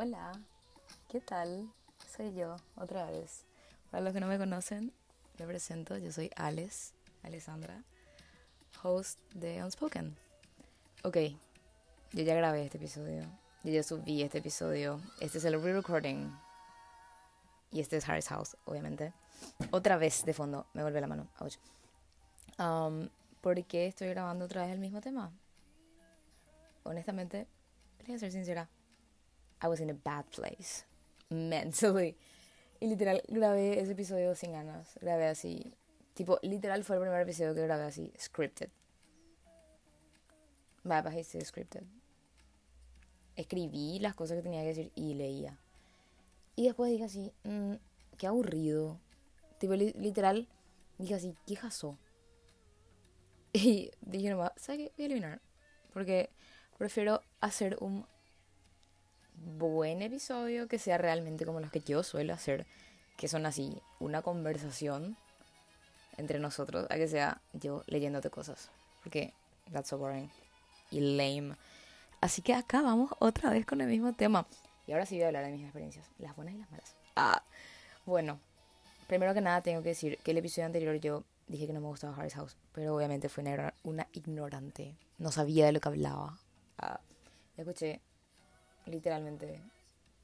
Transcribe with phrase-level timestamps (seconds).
[0.00, 0.30] Hola,
[1.08, 1.68] ¿qué tal?
[2.16, 3.42] Soy yo, otra vez.
[3.90, 4.92] Para los que no me conocen,
[5.40, 6.92] me presento, yo soy Alex,
[7.24, 7.82] Alessandra,
[8.84, 10.16] host de Unspoken.
[11.02, 11.16] Ok,
[12.12, 13.24] yo ya grabé este episodio,
[13.64, 16.32] yo ya subí este episodio, este es el re-recording
[17.72, 19.12] y este es Harry's House, obviamente.
[19.72, 21.56] Otra vez de fondo, me vuelve la mano, ouch.
[22.60, 23.08] Um,
[23.40, 25.32] ¿Por qué estoy grabando otra vez el mismo tema?
[26.84, 27.48] Honestamente,
[28.06, 28.68] voy a ser sincera.
[29.60, 30.84] I was in a bad place.
[31.30, 32.16] Mentally.
[32.80, 34.98] Y literal, grabé ese episodio sin ganas.
[35.00, 35.72] Grabé así.
[36.14, 38.70] Tipo, literal fue el primer episodio que grabé así, scripted.
[40.84, 41.84] Me parece scripted.
[43.36, 45.58] Escribí las cosas que tenía que decir y leía.
[46.56, 47.74] Y después dije así, mmm,
[48.16, 48.98] qué aburrido.
[49.58, 50.48] Tipo, li literal,
[50.98, 51.98] dije así, qué jasó.
[53.52, 54.92] Y dije nomás, ¿sabes qué?
[54.96, 55.40] Voy a eliminar.
[55.92, 56.30] Porque
[56.76, 58.06] prefiero hacer un
[59.44, 62.66] buen episodio que sea realmente como los que yo suelo hacer,
[63.16, 65.16] que son así, una conversación
[66.16, 68.70] entre nosotros, a que sea yo leyéndote cosas,
[69.02, 69.32] porque
[69.72, 70.30] that's so boring
[70.90, 71.56] y lame.
[72.20, 74.46] Así que acá vamos otra vez con el mismo tema.
[74.86, 76.96] Y ahora sí voy a hablar de mis experiencias, las buenas y las malas.
[77.14, 77.42] Ah,
[78.06, 78.40] bueno,
[79.06, 81.86] primero que nada tengo que decir que el episodio anterior yo dije que no me
[81.86, 86.38] gustaba Harry's House, pero obviamente fue una, una ignorante, no sabía de lo que hablaba.
[86.78, 87.00] Ah,
[87.56, 88.00] escuché
[88.88, 89.60] literalmente.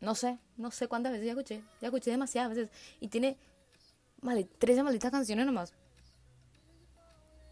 [0.00, 1.62] No sé, no sé cuántas veces ya escuché.
[1.80, 2.70] Ya escuché demasiadas veces.
[3.00, 3.38] Y tiene
[4.24, 5.72] vale, 13 malditas canciones nomás.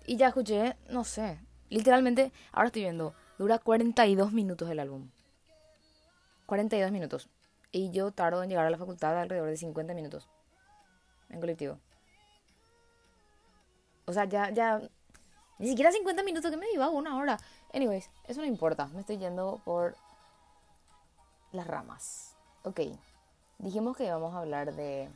[0.07, 1.39] Y ya escuché, no sé.
[1.69, 5.11] Literalmente, ahora estoy viendo, dura 42 minutos el álbum.
[6.47, 7.29] 42 minutos.
[7.71, 10.29] Y yo tardo en llegar a la facultad alrededor de 50 minutos.
[11.29, 11.79] En colectivo.
[14.07, 14.81] O sea, ya, ya.
[15.59, 17.39] Ni siquiera 50 minutos que me iba una hora.
[17.73, 18.89] Anyways, eso no importa.
[18.89, 19.97] Me estoy yendo por
[21.53, 22.34] las ramas.
[22.64, 22.81] Ok,
[23.58, 25.08] dijimos que íbamos a hablar de...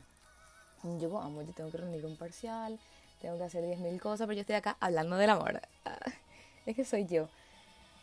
[0.99, 2.79] Yo amo, yo tengo que rendir un parcial,
[3.21, 5.61] tengo que hacer 10.000 cosas, pero yo estoy acá hablando del amor.
[6.65, 7.27] es que soy yo.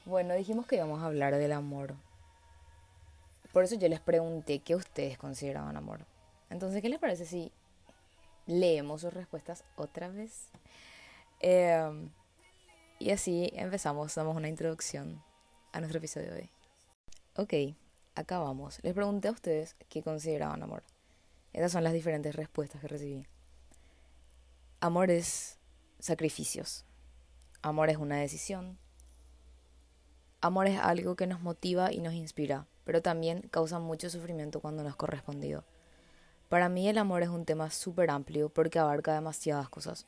[0.04, 1.94] Bueno, dijimos que íbamos a hablar del amor.
[3.52, 6.00] Por eso yo les pregunté qué ustedes consideraban amor.
[6.50, 7.52] Entonces, ¿qué les parece si
[8.46, 10.48] leemos sus respuestas otra vez?
[11.40, 12.10] Em,
[12.98, 15.22] y así empezamos, damos una introducción
[15.72, 16.50] a nuestro episodio de hoy.
[17.36, 17.76] Ok,
[18.14, 18.78] acá vamos.
[18.82, 20.82] Les pregunté a ustedes qué consideraban amor.
[21.52, 23.26] Esas son las diferentes respuestas que recibí.
[24.80, 25.58] Amor es
[25.98, 26.84] sacrificios.
[27.62, 28.78] Amor es una decisión.
[30.40, 34.82] Amor es algo que nos motiva y nos inspira, pero también causa mucho sufrimiento cuando
[34.82, 35.64] no es correspondido.
[36.50, 40.06] Para mí el amor es un tema súper amplio porque abarca demasiadas cosas.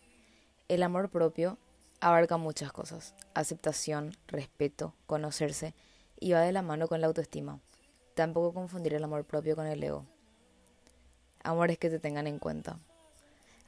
[0.68, 1.58] El amor propio
[2.00, 3.14] abarca muchas cosas.
[3.34, 5.74] Aceptación, respeto, conocerse
[6.20, 7.60] y va de la mano con la autoestima.
[8.16, 10.06] Tampoco confundir el amor propio con el ego.
[11.44, 12.78] Amor es que te tengan en cuenta.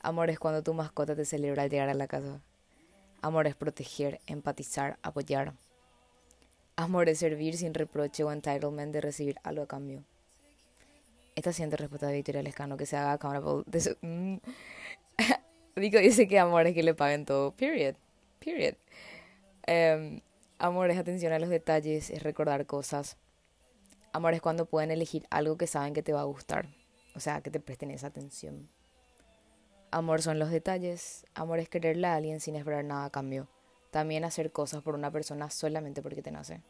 [0.00, 2.40] Amor es cuando tu mascota te celebra al llegar a la casa.
[3.20, 5.52] Amor es proteger, empatizar, apoyar.
[6.76, 10.02] Amor es servir sin reproche o entitlement de recibir algo a cambio.
[11.34, 13.96] Esta siguiente respuesta de Victoria Lescano que se haga accountable de su...
[14.00, 14.38] Mm.
[15.76, 17.52] Dice que amor es que le paguen todo.
[17.52, 17.96] Period.
[18.38, 18.76] Period.
[19.66, 20.22] Em,
[20.58, 23.18] amor es atención a los detalles, es recordar cosas.
[24.12, 26.68] Amor es cuando pueden elegir algo que saben que te va a gustar.
[27.14, 28.70] O sea, que te presten esa atención.
[29.90, 31.26] Amor son los detalles.
[31.34, 33.48] Amor es quererle a alguien sin esperar nada a cambio.
[33.90, 36.62] También hacer cosas por una persona solamente porque te nace.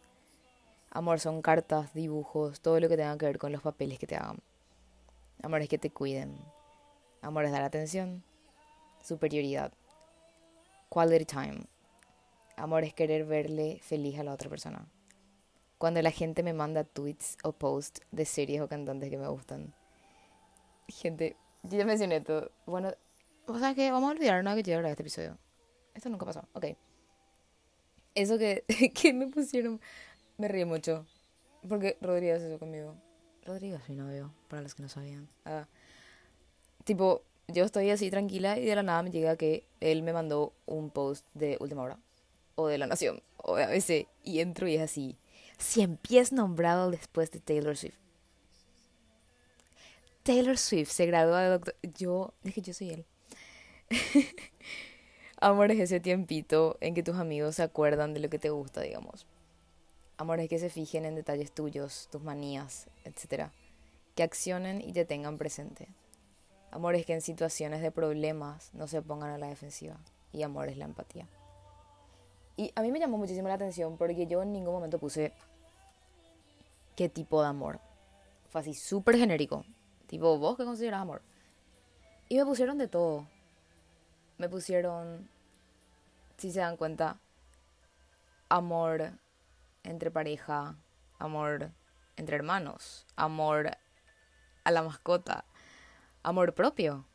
[0.91, 4.17] Amor son cartas, dibujos, todo lo que tenga que ver con los papeles que te
[4.17, 4.41] hagan.
[5.43, 6.37] Amor es que te cuiden.
[7.23, 8.25] Amor es dar atención.
[9.03, 9.73] Superioridad.
[10.89, 11.67] Quality time.
[12.57, 14.89] Amor es querer verle feliz a la otra persona
[15.79, 19.73] cuando la gente me manda tweets o posts de series o cantantes que me gustan.
[20.89, 22.51] Gente, yo ya mencioné todo.
[22.67, 22.93] Bueno,
[23.47, 25.39] o sea que vamos a olvidarnos que hablar de este episodio.
[25.95, 26.47] Esto nunca pasó.
[26.53, 26.67] Ok.
[28.15, 29.81] Eso que, que me pusieron,
[30.37, 31.07] me ríe mucho.
[31.69, 32.97] Porque Rodrigo hace eso conmigo.
[33.45, 35.29] Rodrigo es mi novio, para los que no sabían.
[35.45, 35.67] Ah,
[36.85, 40.53] tipo, yo estoy así tranquila y de la nada me llega que él me mandó
[40.67, 41.99] un post de Última Hora.
[42.57, 43.23] O de La Nación.
[43.37, 44.09] O de ABC.
[44.25, 45.17] Y entro y es así
[45.59, 47.99] 100 pies nombrado después de Taylor Swift.
[50.23, 51.75] Taylor Swift se graduó de doctor.
[51.97, 53.07] Yo, dije, yo soy él.
[55.41, 58.81] Amor es ese tiempito en que tus amigos se acuerdan de lo que te gusta,
[58.81, 59.27] digamos.
[60.17, 63.51] Amor es que se fijen en detalles tuyos, tus manías, etc.
[64.17, 65.89] Que accionen y te tengan presente.
[66.71, 69.97] Amor es que en situaciones de problemas no se pongan a la defensiva.
[70.33, 71.27] Y amor es la empatía.
[72.57, 75.33] Y a mí me llamó muchísimo la atención porque yo en ningún momento puse
[76.99, 77.79] qué tipo de amor.
[78.49, 79.65] Fue así, súper genérico.
[80.09, 81.23] Tipo, ¿vos qué consideras amor?
[82.29, 83.29] Y me pusieron de todo.
[84.37, 85.31] Me pusieron,
[86.39, 87.21] si se dan cuenta,
[88.49, 89.13] amor
[89.85, 90.75] entre pareja,
[91.21, 91.71] amor
[92.17, 93.71] entre hermanos, amor
[94.65, 95.45] a la mascota,
[96.25, 97.07] amor propio.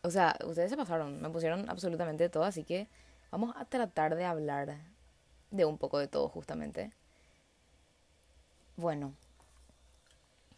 [0.00, 2.88] O sea, ustedes se pasaron, me pusieron absolutamente todo, así que
[3.30, 4.78] vamos a tratar de hablar
[5.50, 6.94] de un poco de todo justamente.
[8.76, 9.14] Bueno,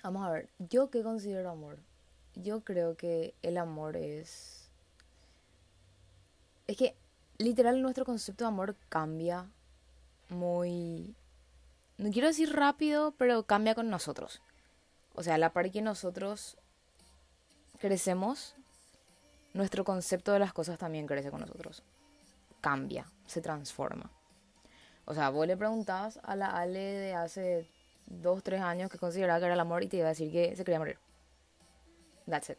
[0.03, 1.79] vamos a ver, ¿yo qué considero amor?
[2.35, 4.71] Yo creo que el amor es...
[6.67, 6.97] Es que
[7.39, 9.51] literal nuestro concepto de amor cambia
[10.31, 11.15] muy...
[11.99, 14.41] No quiero decir rápido, pero cambia con nosotros.
[15.15, 16.57] O sea, a la par que nosotros
[17.79, 18.55] crecemos,
[19.53, 21.83] nuestro concepto de las cosas también crece con nosotros.
[22.63, 24.11] Cambia, se transforma.
[25.05, 27.67] O sea, vos le preguntabas a la Ale de hace
[28.07, 30.57] dos, tres años que consideraba que era el amor y te iba a decir que
[30.57, 30.99] se quería morir.
[32.29, 32.59] That's it.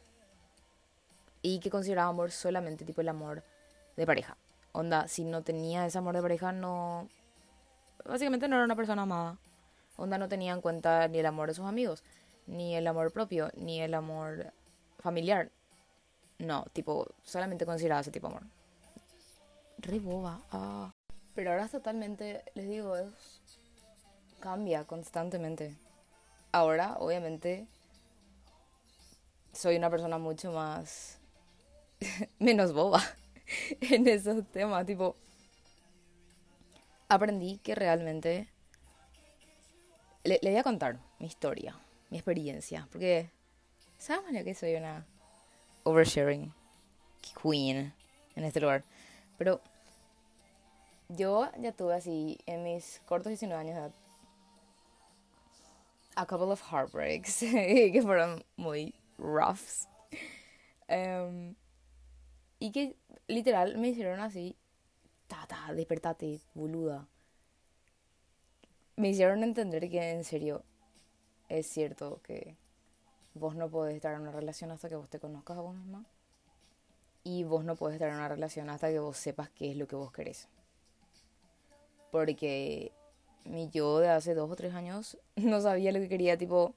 [1.42, 3.44] Y que consideraba amor solamente tipo el amor
[3.96, 4.38] de pareja.
[4.72, 7.10] Onda, si no tenía ese amor de pareja, no.
[8.06, 9.38] Básicamente no era una persona amada.
[9.96, 12.04] Onda no tenía en cuenta ni el amor de sus amigos,
[12.46, 14.54] ni el amor propio, ni el amor
[15.00, 15.52] familiar.
[16.38, 18.48] No, tipo, solamente consideraba ese tipo de amor.
[19.80, 20.42] Re boba.
[20.52, 20.94] Ah.
[21.34, 23.37] Pero ahora totalmente, les digo, es,
[24.40, 25.76] cambia constantemente.
[26.52, 27.68] Ahora, obviamente,
[29.54, 31.20] soy una persona mucho más
[32.40, 33.02] menos boba
[33.82, 35.16] en esos temas, tipo
[37.10, 38.48] aprendí que realmente
[40.24, 41.76] le, voy a contar mi historia,
[42.10, 43.30] mi experiencia, porque
[43.98, 45.06] sabes que soy una
[45.84, 46.54] oversharing
[47.42, 47.94] queen
[48.36, 48.84] en este lugar,
[49.38, 49.62] pero
[51.10, 53.92] yo ya tuve así en mis cortos 19 años de edad
[56.18, 59.88] a couple of heartbreaks que fueron muy roughs.
[60.90, 61.56] Um,
[62.60, 62.96] y que
[63.28, 64.56] literal me hicieron así,
[65.28, 67.08] tata, despertate, boluda.
[68.96, 70.64] Me hicieron entender que en serio
[71.50, 72.58] es cierto que
[73.36, 76.04] vos no podés estar en una relación hasta que vos te conozcas a vos misma.
[77.24, 79.88] Y vos no podés estar en una relación hasta que vos sepas qué es lo
[79.88, 80.48] que vos querés.
[82.10, 82.92] Porque
[83.48, 86.74] mi yo de hace dos o tres años no sabía lo que quería, tipo,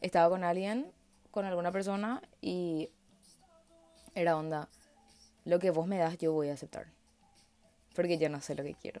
[0.00, 0.92] estaba con alguien
[1.30, 2.90] con alguna persona y
[4.14, 4.68] era onda,
[5.44, 6.88] lo que vos me das yo voy a aceptar.
[7.94, 9.00] Porque yo no sé lo que quiero.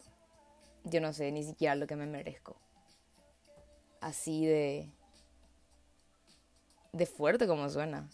[0.84, 2.56] Yo no sé ni siquiera lo que me merezco.
[4.00, 4.90] Así de
[6.92, 8.08] de fuerte como suena.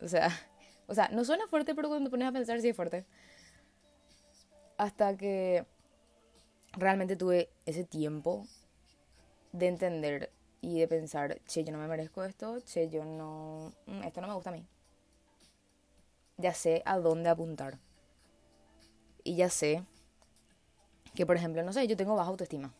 [0.00, 0.30] O sea,
[0.86, 3.04] o sea, no suena fuerte, pero cuando te pones a pensar sí es fuerte.
[4.78, 5.66] Hasta que
[6.72, 8.46] realmente tuve ese tiempo
[9.52, 14.04] de entender y de pensar, che, yo no me merezco esto, che, yo no, mm,
[14.04, 14.64] esto no me gusta a mí.
[16.36, 17.78] Ya sé a dónde apuntar.
[19.24, 19.84] Y ya sé
[21.14, 22.72] que, por ejemplo, no sé, yo tengo baja autoestima.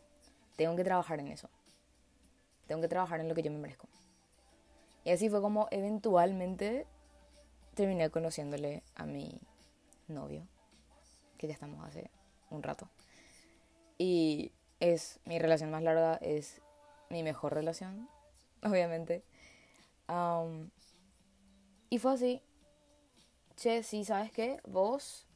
[0.56, 1.48] Tengo que trabajar en eso.
[2.66, 3.88] Tengo que trabajar en lo que yo me merezco.
[5.04, 6.86] Y así fue como eventualmente
[7.74, 9.40] terminé conociéndole a mi
[10.06, 10.46] novio,
[11.38, 12.10] que ya estamos hace
[12.50, 12.88] un rato.
[14.02, 14.50] Y
[14.80, 16.60] es mi relación más larga, es
[17.08, 18.08] mi mejor relación,
[18.64, 19.22] obviamente.
[21.88, 22.42] y fue así.
[23.54, 24.60] Che, sí, ¿sabes qué?
[24.66, 25.28] Vos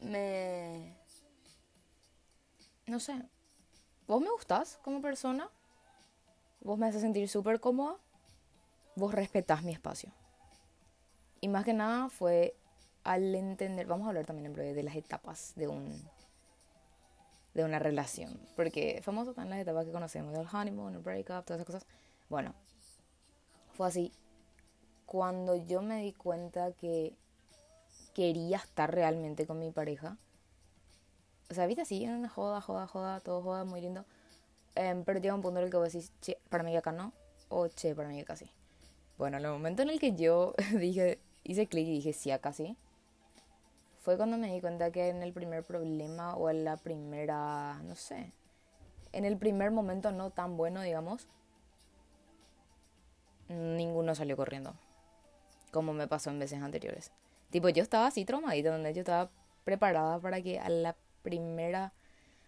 [0.00, 0.96] me...
[2.86, 3.22] No sé.
[4.08, 5.48] Vos me gustás como persona.
[6.60, 7.96] Vos me haces sentir súper cómoda.
[8.96, 10.10] Vos respetás mi espacio.
[11.40, 12.56] Y más que nada fue
[13.04, 13.86] al entender...
[13.86, 16.17] Vamos a hablar también en breve de las etapas de un
[17.54, 18.38] de una relación.
[18.56, 21.86] Porque famoso están las etapas que conocemos, del honeymoon, el breakup, todas esas cosas.
[22.28, 22.54] Bueno,
[23.74, 24.12] fue así.
[25.06, 27.14] Cuando yo me di cuenta que
[28.14, 30.18] quería estar realmente con mi pareja,
[31.50, 34.04] o sea, viste así, en joda, joda, joda, todo joda, muy lindo.
[34.74, 37.12] Em, pero llega un punto en el que vos decís, che, para mí acá no,
[37.48, 38.50] o che, para mí acá sí.
[39.16, 42.52] Bueno, en el momento en el que yo dije, hice clic y dije sí, acá
[42.52, 42.76] sí,
[44.08, 47.94] fue cuando me di cuenta que en el primer problema o en la primera, no
[47.94, 48.32] sé,
[49.12, 51.28] en el primer momento no tan bueno, digamos,
[53.50, 54.72] ninguno salió corriendo,
[55.72, 57.12] como me pasó en veces anteriores.
[57.50, 59.30] Tipo, yo estaba así traumadita, donde yo estaba
[59.64, 61.92] preparada para que a la primera,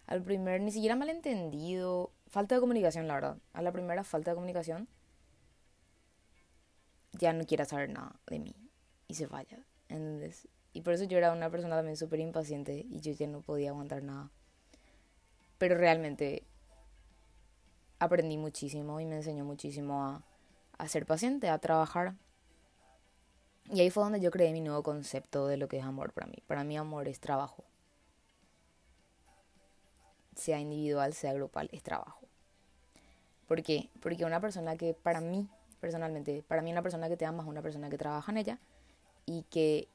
[0.07, 4.37] al primer, ni siquiera malentendido, falta de comunicación, la verdad, a la primera falta de
[4.37, 4.89] comunicación,
[7.13, 8.57] ya no quiera saber nada de mí
[9.09, 9.59] y se vaya.
[9.91, 13.41] Entonces, y por eso yo era una persona también súper impaciente y yo ya no
[13.41, 14.31] podía aguantar nada.
[15.59, 16.45] Pero realmente
[17.99, 20.23] aprendí muchísimo y me enseñó muchísimo a
[20.81, 22.15] a ser paciente, a trabajar.
[23.67, 26.27] Y ahí fue donde yo creé mi nuevo concepto de lo que es amor para
[26.27, 26.43] mí.
[26.47, 27.65] Para mí amor es trabajo.
[30.35, 32.27] Sea individual, sea grupal, es trabajo.
[33.47, 33.91] ¿Por qué?
[34.01, 35.49] Porque una persona que para mí,
[35.81, 38.59] personalmente, para mí una persona que te ama es una persona que trabaja en ella
[39.27, 39.87] y que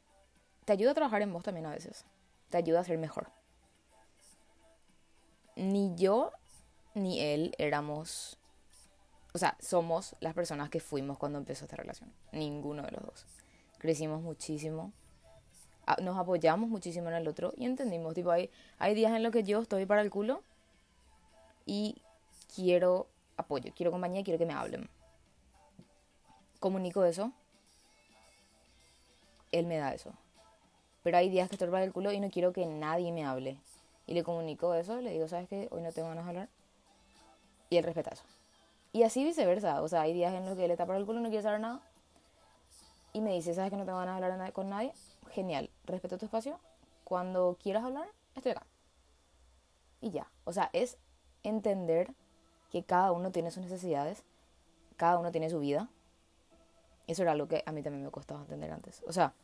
[0.66, 2.06] te ayuda a trabajar en vos también a veces.
[2.50, 3.30] Te ayuda a ser mejor.
[5.56, 6.32] Ni yo
[6.96, 8.38] ni él éramos,
[9.34, 12.12] o sea, somos las personas que fuimos cuando empezó esta relación.
[12.32, 13.26] Ninguno de los dos.
[13.78, 14.92] Crecimos muchísimo.
[16.02, 19.44] Nos apoyamos muchísimo en el otro y entendimos, tipo, hay, hay días en los que
[19.44, 20.42] yo estoy para el culo
[21.66, 22.02] y
[22.56, 23.08] quiero
[23.38, 24.90] apoyo, quiero compañía, quiero que me hablen.
[26.60, 27.32] Comunico eso.
[29.52, 30.12] Él me da eso.
[31.06, 33.60] Pero hay días que estoy el culo y no quiero que nadie me hable.
[34.08, 35.68] Y le comunico eso, le digo, ¿sabes qué?
[35.70, 36.50] Hoy no tengo ganas de hablar
[37.70, 38.24] y él respeta eso.
[38.92, 41.22] Y así viceversa, o sea, hay días en los que él está el culo y
[41.22, 41.80] no quiere saber nada.
[43.14, 44.94] Y me dice, ¿sabes que no tengo ganas de hablar con nadie?
[45.30, 46.60] Genial, respeto tu espacio.
[47.04, 48.66] Cuando quieras hablar, estoy acá.
[50.02, 50.98] Y ya, o sea, es
[51.44, 52.16] entender
[52.72, 54.24] que cada uno tiene sus necesidades,
[54.98, 55.88] cada uno tiene su vida.
[57.06, 59.04] Eso era algo que a mí también me costaba entender antes.
[59.06, 59.36] O sea,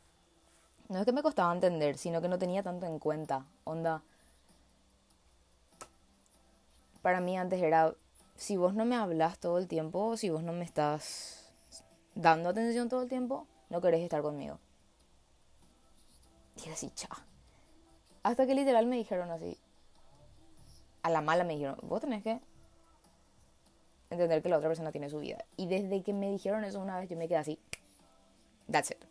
[0.91, 3.45] no es que me costaba entender, sino que no tenía tanto en cuenta.
[3.63, 4.03] Onda,
[7.01, 7.95] para mí antes era
[8.35, 11.53] si vos no me hablas todo el tiempo, si vos no me estás
[12.13, 14.59] dando atención todo el tiempo, no querés estar conmigo.
[16.65, 17.07] Y así, cha.
[18.23, 19.57] Hasta que literal me dijeron así.
[21.03, 22.41] A la mala me dijeron, vos tenés que
[24.09, 25.45] entender que la otra persona tiene su vida.
[25.55, 27.59] Y desde que me dijeron eso una vez, yo me quedé así.
[28.69, 29.10] That's it.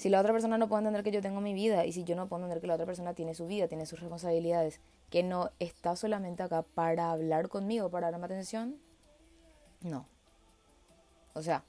[0.00, 2.16] Si la otra persona no puede entender que yo tengo mi vida y si yo
[2.16, 4.80] no puedo entender que la otra persona tiene su vida, tiene sus responsabilidades,
[5.10, 8.80] que no está solamente acá para hablar conmigo, para darme atención,
[9.82, 10.06] no.
[11.34, 11.64] O sea,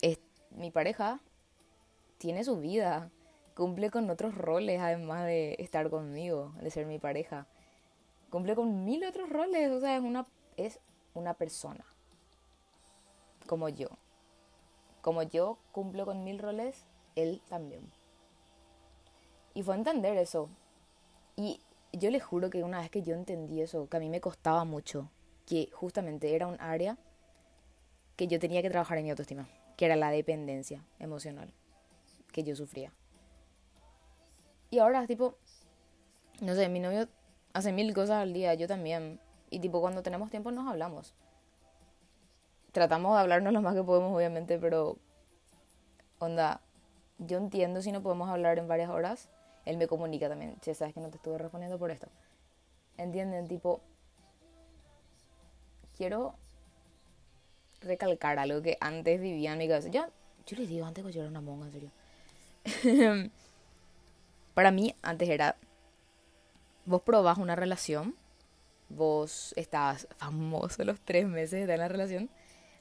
[0.00, 0.20] es,
[0.52, 1.18] mi pareja
[2.18, 3.10] tiene su vida,
[3.56, 7.48] cumple con otros roles además de estar conmigo, de ser mi pareja.
[8.30, 10.24] Cumple con mil otros roles, o sea, es una,
[10.56, 10.78] es
[11.14, 11.84] una persona
[13.48, 13.88] como yo
[15.08, 16.84] como yo cumplo con mil roles,
[17.16, 17.90] él también.
[19.54, 20.50] Y fue entender eso.
[21.34, 21.62] Y
[21.94, 24.66] yo le juro que una vez que yo entendí eso, que a mí me costaba
[24.66, 25.10] mucho,
[25.46, 26.98] que justamente era un área
[28.16, 29.48] que yo tenía que trabajar en mi autoestima,
[29.78, 31.54] que era la dependencia emocional
[32.30, 32.92] que yo sufría.
[34.68, 35.38] Y ahora, tipo,
[36.42, 37.08] no sé, mi novio
[37.54, 39.20] hace mil cosas al día, yo también.
[39.48, 41.14] Y tipo, cuando tenemos tiempo nos hablamos
[42.72, 44.96] tratamos de hablarnos lo más que podemos, obviamente, pero
[46.18, 46.60] onda,
[47.18, 49.28] yo entiendo si no podemos hablar en varias horas.
[49.64, 52.08] Él me comunica también, che, sabes que no te estuve respondiendo por esto.
[52.96, 53.48] ¿Entienden?
[53.48, 53.80] Tipo,
[55.96, 56.34] quiero
[57.80, 59.88] recalcar algo que antes vivía en mi cabeza.
[59.88, 60.06] Yo,
[60.46, 61.90] yo les digo antes que yo era una monga, en serio.
[64.54, 65.56] Para mí, antes era,
[66.84, 68.16] vos probás una relación,
[68.88, 72.30] vos estás famoso los tres meses de la relación,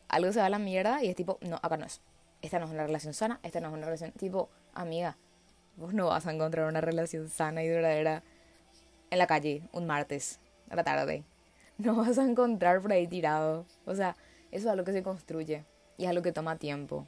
[0.10, 2.02] algo se va a la mierda y es tipo, no, acá no es.
[2.42, 5.18] Esta no es una relación sana, esta no es una relación tipo, amiga,
[5.76, 8.24] vos no vas a encontrar una relación sana y duradera
[9.10, 11.24] en la calle un martes a la tarde.
[11.78, 13.68] No vas a encontrar por ahí tirado.
[13.86, 14.16] O sea,
[14.52, 15.64] eso es algo que se construye
[15.98, 17.06] y es algo que toma tiempo.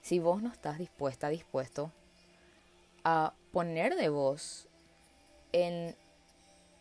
[0.00, 1.92] Si vos no estás dispuesta, dispuesto
[3.04, 4.66] a poner de vos
[5.52, 5.94] en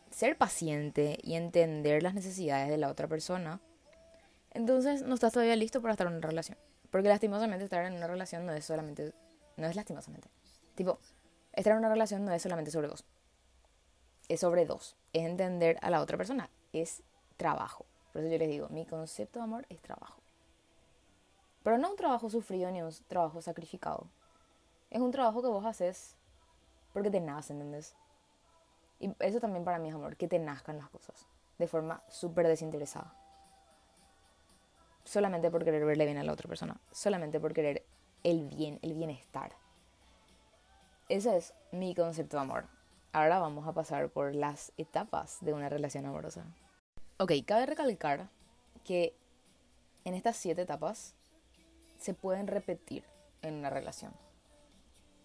[0.09, 3.59] ser paciente y entender las necesidades de la otra persona,
[4.53, 6.57] entonces no estás todavía listo para estar en una relación.
[6.89, 9.13] Porque lastimosamente estar en una relación no es solamente,
[9.55, 10.29] no es lastimosamente.
[10.75, 10.99] Tipo,
[11.53, 13.05] estar en una relación no es solamente sobre vos.
[14.27, 14.97] Es sobre dos.
[15.13, 16.49] Es entender a la otra persona.
[16.73, 17.01] Es
[17.37, 17.85] trabajo.
[18.11, 20.21] Por eso yo les digo, mi concepto de amor es trabajo.
[21.63, 24.07] Pero no un trabajo sufrido ni un trabajo sacrificado.
[24.89, 26.17] Es un trabajo que vos haces
[26.91, 27.95] porque te nace, ¿entendés?
[28.99, 31.25] Y eso también para mí es amor, que te nazcan las cosas
[31.57, 33.20] de forma súper desinteresada
[35.03, 37.83] solamente por querer verle bien a la otra persona, solamente por querer
[38.23, 39.53] el bien, el bienestar.
[41.09, 42.65] Ese es mi concepto de amor.
[43.13, 46.45] Ahora vamos a pasar por las etapas de una relación amorosa.
[47.17, 48.29] Ok, cabe recalcar
[48.85, 49.13] que
[50.05, 51.13] en estas siete etapas
[51.97, 53.03] se pueden repetir
[53.41, 54.13] en una relación.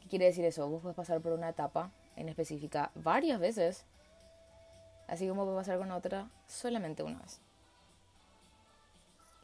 [0.01, 0.69] ¿Qué quiere decir eso?
[0.69, 3.85] Vos puedes pasar por una etapa en específica varias veces,
[5.07, 7.41] así como puedes pasar con otra solamente una vez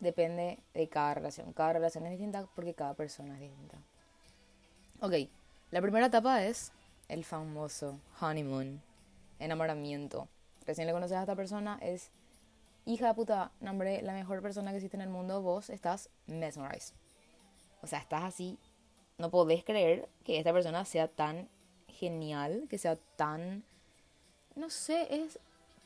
[0.03, 1.53] depende de cada relación.
[1.53, 3.79] Cada relación es distinta porque cada persona es distinta.
[5.01, 5.15] Ok,
[5.71, 6.73] la primera etapa es
[7.09, 8.83] el famoso honeymoon,
[9.39, 10.29] enamoramiento.
[10.67, 12.11] Recién le conoces a esta persona, es
[12.85, 16.95] hija de puta, nombre, la mejor persona que existe en el mundo, vos estás mesmerized.
[17.81, 18.59] O sea, estás así,
[19.19, 21.49] no podés creer que esta persona sea tan
[21.89, 23.65] genial, que sea tan,
[24.57, 25.39] no sé, es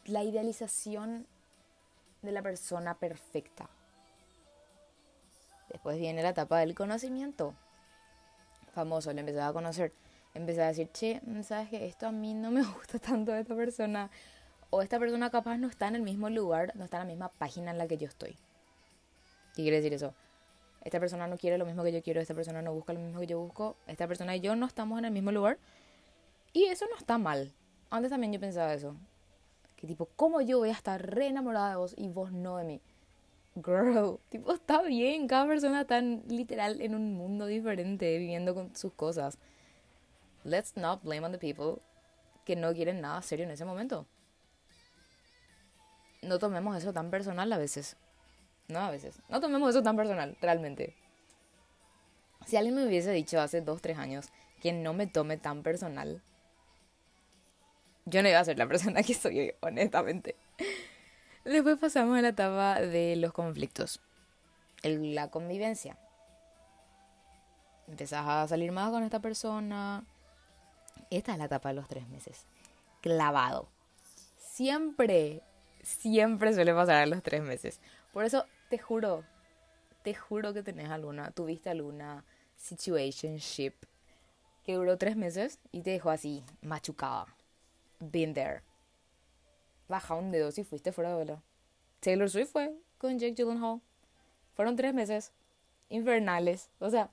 [0.07, 1.27] la idealización
[2.23, 3.69] de la persona perfecta.
[5.71, 7.55] Después viene la etapa del conocimiento.
[8.73, 9.93] Famoso, le empezaba a conocer.
[10.35, 13.57] Empecé a decir, che, ¿sabes que Esto a mí no me gusta tanto de esta
[13.57, 14.11] persona.
[14.71, 17.29] O esta persona capaz no está en el mismo lugar, no está en la misma
[17.31, 18.37] página en la que yo estoy.
[19.55, 20.15] ¿Qué quiere decir eso?
[20.83, 23.19] Esta persona no quiere lo mismo que yo quiero, esta persona no busca lo mismo
[23.21, 25.59] que yo busco, esta persona y yo no estamos en el mismo lugar.
[26.53, 27.53] Y eso no está mal.
[27.91, 28.97] Antes también yo pensaba eso.
[29.77, 32.65] Que tipo, ¿cómo yo voy a estar re enamorada de vos y vos no de
[32.65, 32.81] mí?
[33.57, 38.93] Girl, tipo, está bien, cada persona está literal en un mundo diferente, viviendo con sus
[38.93, 39.39] cosas.
[40.45, 41.83] Let's not blame on the people
[42.45, 44.07] que no quieren nada serio en ese momento.
[46.23, 47.97] No tomemos eso tan personal a veces.
[48.69, 49.21] No a veces.
[49.29, 50.95] No tomemos eso tan personal, realmente.
[52.47, 54.29] Si alguien me hubiese dicho hace dos, tres años
[54.61, 56.23] que no me tome tan personal,
[58.05, 60.37] yo no iba a ser la persona que soy hoy, honestamente.
[61.47, 64.01] Después pasamos a la etapa de los conflictos.
[64.83, 65.97] la convivencia.
[67.87, 70.05] Empezás a salir más con esta persona.
[71.09, 72.47] Esta es la etapa de los tres meses.
[73.01, 73.69] Clavado.
[74.39, 75.41] Siempre,
[75.85, 77.81] siempre suele pasar a los tres meses.
[78.13, 79.23] Por eso te juro,
[80.03, 82.25] te juro que tenés alguna, tuviste alguna
[82.57, 83.75] situationship
[84.65, 87.27] que duró tres meses y te dejó así, machucada.
[88.01, 88.63] Been there
[89.89, 91.43] baja un dedo si fuiste fuera de vela.
[92.01, 93.81] Taylor Swift fue con Jake Gyllenhaal.
[94.55, 95.33] Fueron tres meses
[95.89, 96.71] infernales.
[96.79, 97.11] O sea,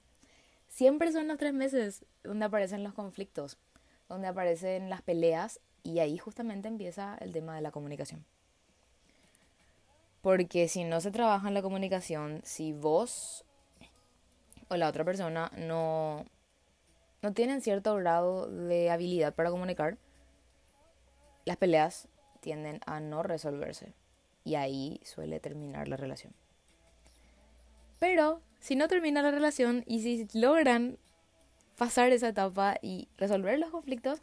[0.67, 3.57] siempre son los tres meses donde aparecen los conflictos,
[4.09, 8.25] donde aparecen las peleas y ahí justamente empieza el tema de la comunicación.
[10.21, 13.43] Porque si no se trabaja en la comunicación, si vos
[14.69, 16.25] o la otra persona no,
[17.21, 19.97] no tienen cierto grado de habilidad para comunicar,
[21.43, 22.07] las peleas
[22.43, 23.95] tienden a no resolverse
[24.43, 26.33] y ahí suele terminar la relación.
[27.97, 30.99] Pero si no termina la relación y si logran
[31.77, 34.21] pasar esa etapa y resolver los conflictos,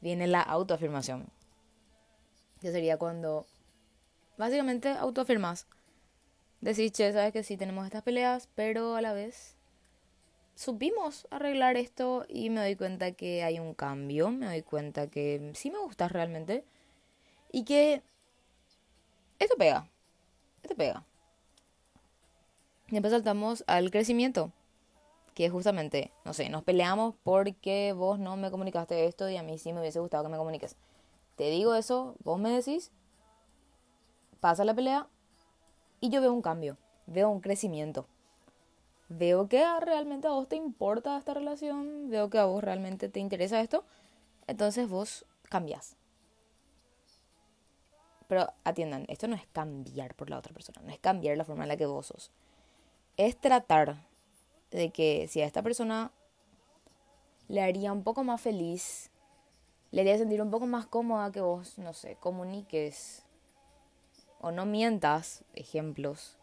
[0.00, 1.28] viene la autoafirmación.
[2.60, 3.44] Que sería cuando
[4.38, 5.66] básicamente autoafirmas.
[6.60, 9.56] Decís, che, sabes que sí tenemos estas peleas, pero a la vez
[10.54, 15.50] supimos arreglar esto y me doy cuenta que hay un cambio, me doy cuenta que
[15.54, 16.64] sí me gustas realmente
[17.52, 18.02] y que
[19.38, 19.88] esto pega,
[20.62, 21.04] esto pega.
[22.88, 24.50] Y después saltamos al crecimiento,
[25.34, 29.58] que justamente, no sé, nos peleamos porque vos no me comunicaste esto y a mí
[29.58, 30.76] sí me hubiese gustado que me comuniques.
[31.36, 32.90] Te digo eso, vos me decís,
[34.40, 35.06] pasa la pelea
[36.00, 38.06] y yo veo un cambio, veo un crecimiento.
[39.08, 43.20] Veo que realmente a vos te importa esta relación, veo que a vos realmente te
[43.20, 43.84] interesa esto,
[44.46, 45.96] entonces vos cambias.
[48.32, 51.64] Pero atiendan, esto no es cambiar por la otra persona, no es cambiar la forma
[51.64, 52.30] en la que vos sos.
[53.18, 54.06] Es tratar
[54.70, 56.10] de que si a esta persona
[57.48, 59.10] le haría un poco más feliz,
[59.90, 63.22] le haría sentir un poco más cómoda que vos, no sé, comuniques
[64.40, 66.38] o no mientas, ejemplos.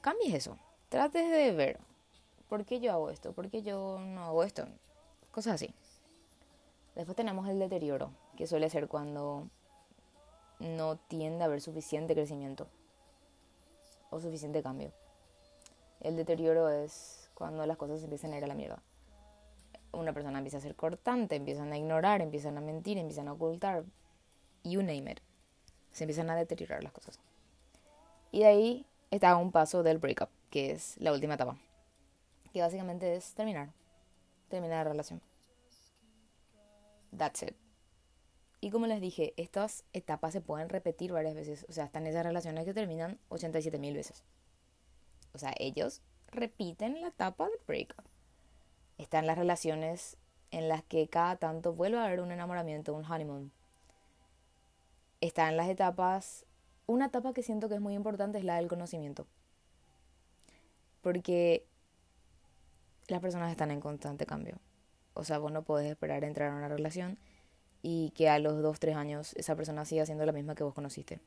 [0.00, 0.56] Cambies eso.
[0.88, 1.80] Trates de ver
[2.48, 4.66] por qué yo hago esto, por qué yo no hago esto.
[5.30, 5.74] Cosas así.
[6.94, 9.50] Después tenemos el deterioro, que suele ser cuando
[10.58, 12.68] no tiende a haber suficiente crecimiento
[14.10, 14.92] o suficiente cambio.
[16.00, 18.82] El deterioro es cuando las cosas empiezan a ir a la mierda.
[19.92, 23.84] Una persona empieza a ser cortante, empiezan a ignorar, empiezan a mentir, empiezan a ocultar.
[24.62, 25.20] You name it.
[25.92, 27.18] Se empiezan a deteriorar las cosas.
[28.32, 31.56] Y de ahí está un paso del breakup, que es la última etapa.
[32.52, 33.70] Que básicamente es terminar.
[34.48, 35.20] Terminar la relación.
[37.16, 37.63] That's it.
[38.64, 41.66] Y como les dije, estas etapas se pueden repetir varias veces.
[41.68, 44.24] O sea, están esas relaciones que terminan 87 mil veces.
[45.34, 48.06] O sea, ellos repiten la etapa del breakup.
[48.96, 50.16] Están las relaciones
[50.50, 53.52] en las que cada tanto vuelve a haber un enamoramiento, un honeymoon.
[55.20, 56.46] Están las etapas,
[56.86, 59.26] una etapa que siento que es muy importante es la del conocimiento.
[61.02, 61.66] Porque
[63.08, 64.56] las personas están en constante cambio.
[65.12, 67.18] O sea, vos no podés esperar entrar a una relación
[67.86, 70.72] y que a los 2, 3 años esa persona siga siendo la misma que vos
[70.72, 71.20] conociste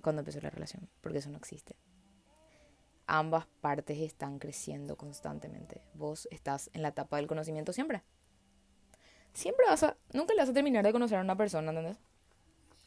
[0.00, 1.74] cuando empezó la relación, porque eso no existe.
[3.08, 5.82] Ambas partes están creciendo constantemente.
[5.94, 8.04] Vos estás en la etapa del conocimiento siempre.
[9.32, 11.98] Siempre vas a, nunca le vas a terminar de conocer a una persona, ¿entendés?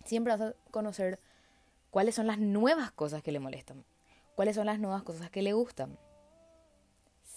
[0.05, 1.19] Siempre vas a conocer
[1.89, 3.83] cuáles son las nuevas cosas que le molestan,
[4.35, 5.99] cuáles son las nuevas cosas que le gustan.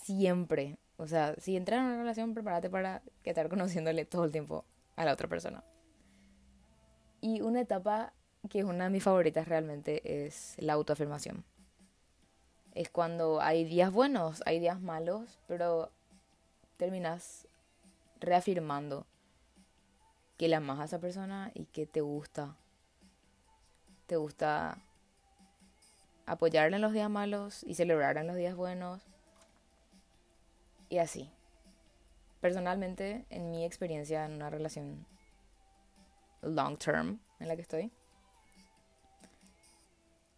[0.05, 4.65] Siempre, o sea, si entras en una relación, prepárate para estar conociéndole todo el tiempo
[4.97, 5.63] a la otra persona.
[7.21, 8.13] Y una etapa
[8.49, 11.45] que es una de mis favoritas realmente es la autoafirmación.
[12.75, 15.91] Es cuando hay días buenos, hay días malos, pero
[16.77, 17.47] terminas
[18.21, 19.07] reafirmando
[20.37, 22.57] que la amas a esa persona y que te gusta.
[24.07, 24.79] Te gusta
[26.27, 29.03] apoyarle en los días malos y celebrar en los días buenos.
[30.89, 31.31] Y así.
[32.45, 35.07] Personalmente, en mi experiencia en una relación
[36.43, 37.91] long term en la que estoy,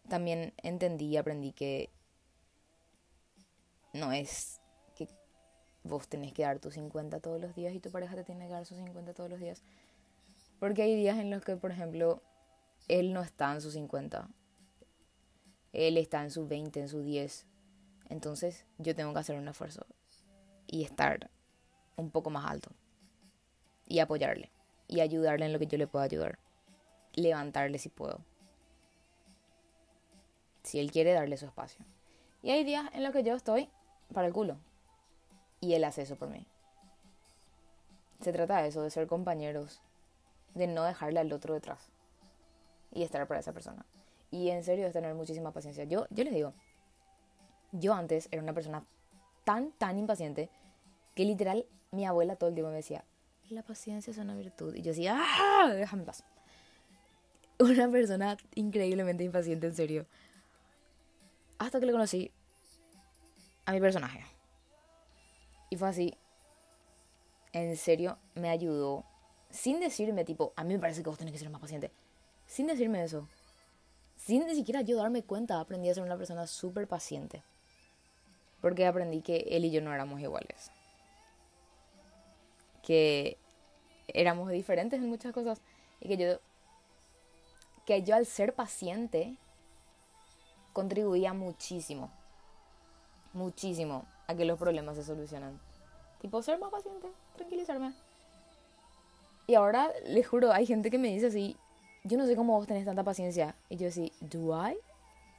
[0.07, 1.89] también entendí y aprendí que
[3.91, 4.61] no es
[4.95, 5.09] que
[5.83, 8.53] vos tenés que dar tus 50 todos los días y tu pareja te tiene que
[8.53, 9.61] dar sus 50 todos los días.
[10.61, 12.21] Porque hay días en los que, por ejemplo,
[12.87, 14.29] él no está en sus 50.
[15.73, 17.45] Él está en sus 20, en sus 10.
[18.07, 19.85] Entonces yo tengo que hacer un esfuerzo
[20.67, 21.29] y estar
[21.97, 22.71] un poco más alto.
[23.87, 24.51] Y apoyarle.
[24.87, 26.39] Y ayudarle en lo que yo le pueda ayudar.
[27.13, 28.21] Levantarle si puedo.
[30.63, 31.85] Si él quiere darle su espacio.
[32.41, 33.69] Y hay días en los que yo estoy
[34.13, 34.57] para el culo.
[35.59, 36.45] Y él hace eso por mí.
[38.21, 39.81] Se trata de eso, de ser compañeros.
[40.53, 41.89] De no dejarle al otro detrás.
[42.91, 43.85] Y estar para esa persona.
[44.31, 45.85] Y en serio es tener muchísima paciencia.
[45.85, 46.53] Yo, yo les digo,
[47.71, 48.85] yo antes era una persona
[49.43, 50.49] tan, tan impaciente
[51.15, 53.03] que literal mi abuela todo el tiempo me decía,
[53.49, 54.75] la paciencia es una virtud.
[54.75, 55.67] Y yo decía, ¡ah!
[55.73, 56.23] Déjame paz.
[57.59, 60.05] Una persona increíblemente impaciente, en serio.
[61.57, 62.31] Hasta que le conocí
[63.65, 64.23] a mi personaje.
[65.69, 66.17] Y fue así.
[67.53, 69.05] En serio, me ayudó.
[69.49, 71.91] Sin decirme, tipo, a mí me parece que vos tenés que ser más paciente.
[72.45, 73.27] Sin decirme eso.
[74.17, 77.43] Sin ni siquiera yo darme cuenta, aprendí a ser una persona súper paciente.
[78.61, 80.71] Porque aprendí que él y yo no éramos iguales.
[82.87, 83.37] Que
[84.07, 85.61] éramos diferentes en muchas cosas.
[85.99, 86.39] Y que yo.
[87.85, 89.35] Que yo al ser paciente.
[90.71, 92.09] contribuía muchísimo
[93.37, 95.59] muchísimo a que los problemas se solucionan.
[96.19, 97.93] Tipo, ser más paciente, tranquilizarme.
[99.45, 101.55] Y ahora, les juro, hay gente que me dice así,
[102.03, 103.55] yo no sé cómo vos tenés tanta paciencia.
[103.69, 104.77] Y yo así, ¿do I?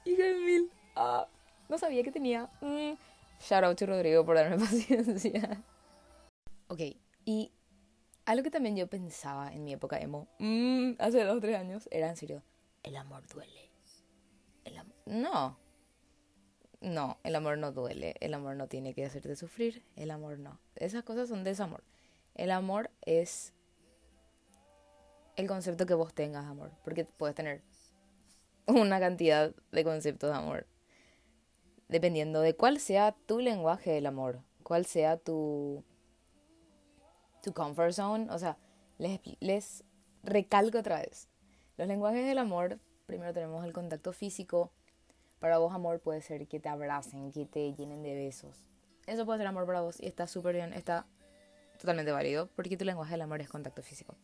[0.05, 1.27] Y mil, ah,
[1.69, 2.49] no sabía que tenía.
[2.61, 2.93] Mm.
[3.41, 5.63] Shout out to Rodrigo por darme paciencia.
[6.69, 6.81] ok,
[7.29, 7.53] y
[8.25, 11.87] algo que también yo pensaba en mi época emo, mm, hace dos o tres años,
[11.93, 12.43] era en serio,
[12.83, 13.71] el amor duele.
[14.65, 15.59] El no,
[16.81, 20.59] no, el amor no duele, el amor no tiene que hacerte sufrir, el amor no.
[20.75, 21.85] Esas cosas son desamor.
[22.35, 23.53] El amor es
[25.37, 27.61] el concepto que vos tengas de amor, porque puedes tener
[28.67, 30.67] una cantidad de conceptos de amor,
[31.89, 35.85] dependiendo de cuál sea tu lenguaje del amor, cuál sea tu,
[37.49, 38.31] tu comfort zone.
[38.31, 38.57] O sea,
[38.99, 39.85] les, les
[40.23, 41.29] recalco otra vez.
[41.77, 44.73] Los lenguajes del amor, primero tenemos el contacto físico,
[45.39, 48.67] para vos amor puede ser que te abracen, que te llenen de besos.
[49.07, 51.07] Eso puede ser amor para vos y está súper bien, está
[51.79, 54.17] totalmente válido porque tu lenguaje del amor es contacto físico.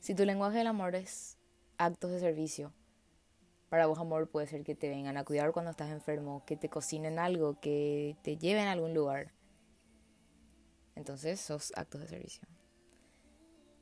[0.00, 1.36] Si tu lenguaje del amor es
[1.76, 2.72] actos de servicio,
[3.68, 6.70] para vos amor puede ser que te vengan a cuidar cuando estás enfermo, que te
[6.70, 9.33] cocinen algo, que te lleven a algún lugar.
[10.96, 12.46] Entonces, sos actos de servicio.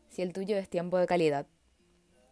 [0.08, 1.46] Si el tuyo es tiempo de calidad,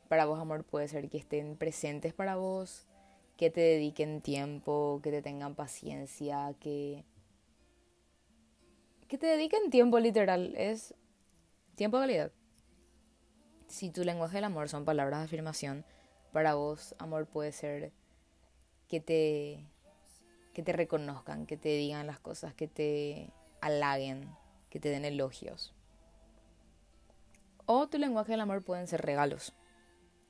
[0.09, 2.89] para vos amor puede ser que estén presentes para vos,
[3.37, 7.05] que te dediquen tiempo, que te tengan paciencia, que...
[9.09, 10.95] Que te dediquen tiempo literal, es
[11.75, 12.33] tiempo de calidad.
[13.67, 15.85] Si tu lenguaje del amor son palabras de afirmación,
[16.33, 17.93] para vos amor puede ser
[18.89, 19.65] que te
[20.53, 24.29] que te reconozcan, que te digan las cosas, que te halaguen,
[24.71, 25.75] que te den elogios.
[27.67, 29.53] O tu lenguaje del amor pueden ser regalos.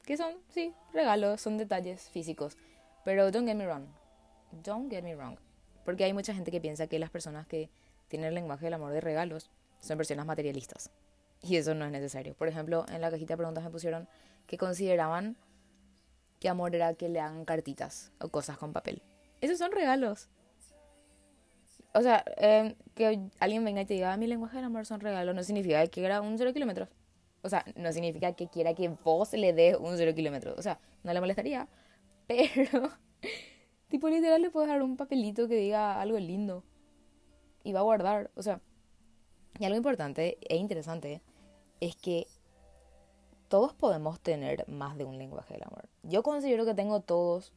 [0.04, 2.56] Que son, sí, regalos, son detalles físicos
[3.04, 3.86] pero don't get me wrong.
[4.62, 5.36] Don't get me wrong.
[5.84, 7.70] Porque hay mucha gente que piensa que las personas que
[8.08, 9.50] tienen el lenguaje del amor de regalos
[9.80, 10.90] son personas materialistas.
[11.42, 12.34] Y eso no es necesario.
[12.34, 14.08] Por ejemplo, en la cajita de preguntas me pusieron
[14.46, 15.36] que consideraban
[16.38, 19.02] que amor era que le hagan cartitas o cosas con papel.
[19.40, 20.28] Esos son regalos.
[21.92, 25.00] O sea, em, que alguien venga y te diga, ah, mi lenguaje del amor son
[25.00, 26.88] regalos, no significa que quiera un cero kilómetros.
[27.42, 30.58] O sea, no significa que quiera que vos le des un cero kilómetros.
[30.58, 31.68] O sea, no le molestaría,
[32.28, 32.90] pero,
[33.88, 36.64] tipo, literal le puedes dar un papelito que diga algo lindo.
[37.64, 38.30] Y va a guardar.
[38.36, 38.60] O sea,
[39.58, 41.22] y algo importante e interesante
[41.80, 42.26] es que
[43.48, 45.88] todos podemos tener más de un lenguaje del amor.
[46.02, 47.52] Yo considero que tengo todos,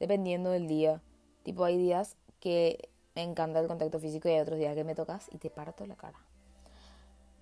[0.00, 1.00] dependiendo del día.
[1.44, 4.94] Tipo, hay días que me encanta el contacto físico y hay otros días que me
[4.94, 6.20] tocas y te parto la cara.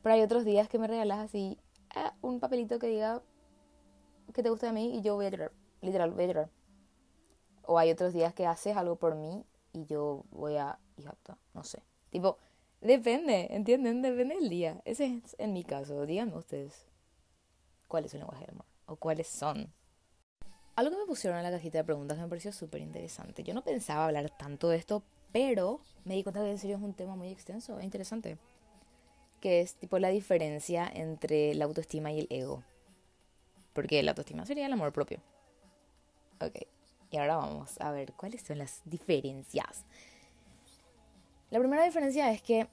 [0.03, 1.59] Pero hay otros días que me regalas así
[1.95, 3.23] eh, un papelito que diga
[4.33, 5.53] que te gusta de mí y yo voy a llorar.
[5.83, 6.51] Literal, voy a llorar.
[7.65, 10.79] O hay otros días que haces algo por mí y yo voy a...
[11.53, 11.83] No sé.
[12.09, 12.39] Tipo,
[12.81, 14.01] depende, ¿entienden?
[14.01, 14.81] Depende del día.
[14.87, 16.07] Ese es en mi caso.
[16.07, 16.87] Díganme ustedes
[17.87, 19.71] cuál es su lenguaje del amor o cuáles son.
[20.75, 23.43] Algo que me pusieron en la cajita de preguntas me pareció súper interesante.
[23.43, 25.03] Yo no pensaba hablar tanto de esto,
[25.37, 28.39] pero me di cuenta que en serio es un tema muy extenso e interesante.
[29.39, 32.65] Que es tipo la diferencia entre la autoestima y el ego.
[33.75, 35.21] Porque la autoestima sería el amor propio.
[36.41, 36.67] Ok,
[37.11, 39.85] y ahora vamos a ver cuáles son las diferencias.
[41.51, 42.67] La primera diferencia es que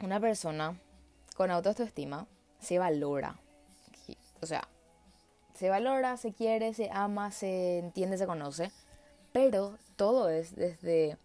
[0.00, 0.80] una persona
[1.36, 2.26] con autoestima
[2.60, 3.38] se valora.
[4.40, 4.66] O sea,
[5.52, 8.72] se valora, se quiere, se ama, se entiende, se conoce.
[9.34, 11.18] Pero todo es desde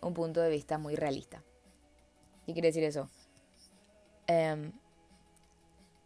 [0.00, 1.42] un punto de vista muy realista.
[2.46, 3.08] ¿Qué quiere decir eso?
[4.26, 4.72] Em,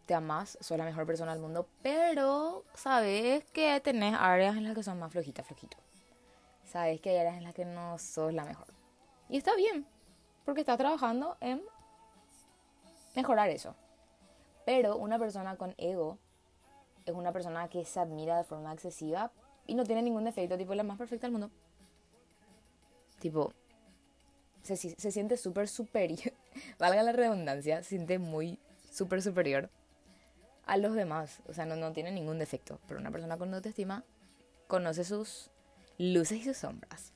[0.07, 4.74] te amas, sos la mejor persona del mundo, pero sabes que tenés áreas en las
[4.74, 5.76] que son más flojitas, flojito.
[6.64, 8.66] Sabes que hay áreas en las que no sos la mejor.
[9.28, 9.87] Y está bien,
[10.44, 11.62] porque estás trabajando en
[13.14, 13.74] mejorar eso.
[14.66, 16.18] Pero una persona con ego
[17.07, 19.30] es una persona que se admira de forma excesiva
[19.66, 21.50] y no tiene ningún defecto, tipo la más perfecta del mundo.
[23.18, 23.52] Tipo,
[24.64, 26.33] se, se siente súper superior,
[26.79, 28.59] valga la redundancia, se siente muy
[28.90, 29.70] súper superior
[30.66, 31.40] a los demás.
[31.46, 32.81] O sea, no, no tiene ningún defecto.
[32.88, 34.05] Pero una persona con autoestima
[34.66, 35.50] conoce sus
[35.98, 37.12] luces y sus sombras.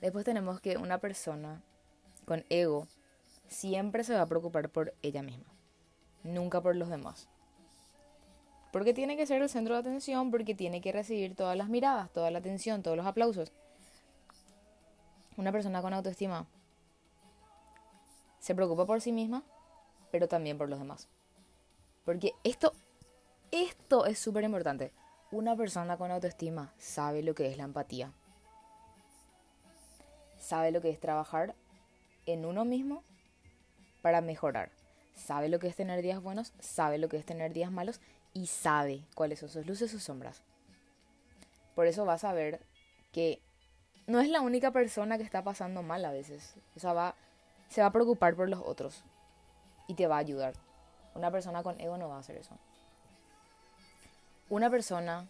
[0.00, 1.62] Después tenemos que una persona
[2.24, 2.86] con ego
[3.48, 5.46] siempre se va a preocupar por ella misma,
[6.22, 7.28] nunca por los demás.
[8.70, 12.12] Porque tiene que ser el centro de atención, porque tiene que recibir todas las miradas,
[12.12, 13.50] toda la atención, todos los aplausos.
[15.38, 16.48] Una persona con autoestima
[18.40, 19.44] se preocupa por sí misma,
[20.10, 21.06] pero también por los demás.
[22.04, 22.72] Porque esto,
[23.52, 24.92] esto es súper importante.
[25.30, 28.12] Una persona con autoestima sabe lo que es la empatía.
[30.40, 31.54] Sabe lo que es trabajar
[32.26, 33.04] en uno mismo
[34.02, 34.72] para mejorar.
[35.14, 38.00] Sabe lo que es tener días buenos, sabe lo que es tener días malos
[38.34, 40.42] y sabe cuáles son sus luces sus sombras.
[41.76, 42.60] Por eso vas a ver
[43.12, 43.40] que
[44.08, 46.54] no es la única persona que está pasando mal a veces.
[46.74, 47.14] O sea, va,
[47.68, 49.04] se va a preocupar por los otros
[49.86, 50.54] y te va a ayudar.
[51.14, 52.56] Una persona con ego no va a hacer eso.
[54.48, 55.28] Una persona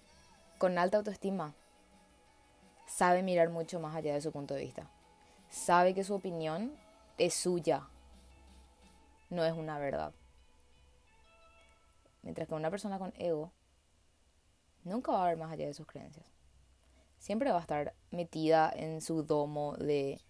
[0.58, 1.54] con alta autoestima
[2.86, 4.88] sabe mirar mucho más allá de su punto de vista.
[5.50, 6.72] Sabe que su opinión
[7.18, 7.82] es suya,
[9.28, 10.12] no es una verdad.
[12.22, 13.50] Mientras que una persona con ego
[14.84, 16.37] nunca va a ver más allá de sus creencias.
[17.18, 20.20] Siempre va a estar metida en su domo de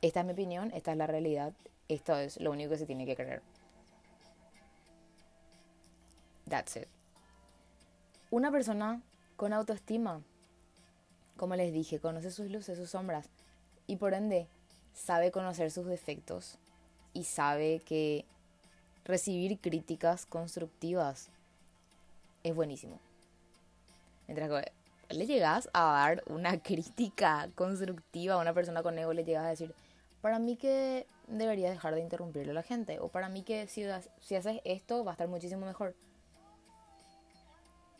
[0.00, 1.52] esta es mi opinión, esta es la realidad,
[1.88, 3.42] esto es lo único que se tiene que creer.
[6.48, 6.88] That's it.
[8.30, 9.02] Una persona
[9.36, 10.22] con autoestima,
[11.36, 13.28] como les dije, conoce sus luces, sus sombras
[13.86, 14.46] y por ende
[14.94, 16.58] sabe conocer sus defectos
[17.12, 18.24] y sabe que
[19.04, 21.28] recibir críticas constructivas
[22.44, 23.00] es buenísimo.
[24.26, 24.72] Mientras que
[25.08, 29.48] le llegas a dar una crítica constructiva a una persona con ego, le llegas a
[29.48, 29.74] decir,
[30.20, 33.84] para mí que debería dejar de interrumpirle a la gente, o para mí que si,
[33.84, 35.94] haces esto va a estar muchísimo mejor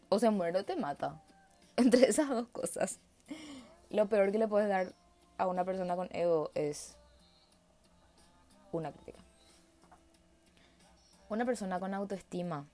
[0.08, 1.20] o se muere o te mata.
[1.76, 2.98] Entre esas dos cosas.
[3.90, 4.94] Lo peor que le puedes dar
[5.36, 6.96] a una persona con ego es
[8.72, 9.18] una crítica.
[11.28, 12.66] Una persona con autoestima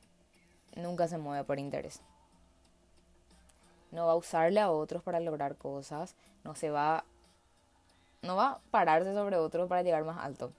[0.77, 2.01] nunca se mueve por interés.
[3.94, 6.14] No va a usarle a otros para lograr cosas.
[6.44, 7.04] No se va.
[8.20, 10.52] No va a pararse sobre otros para llegar más alto.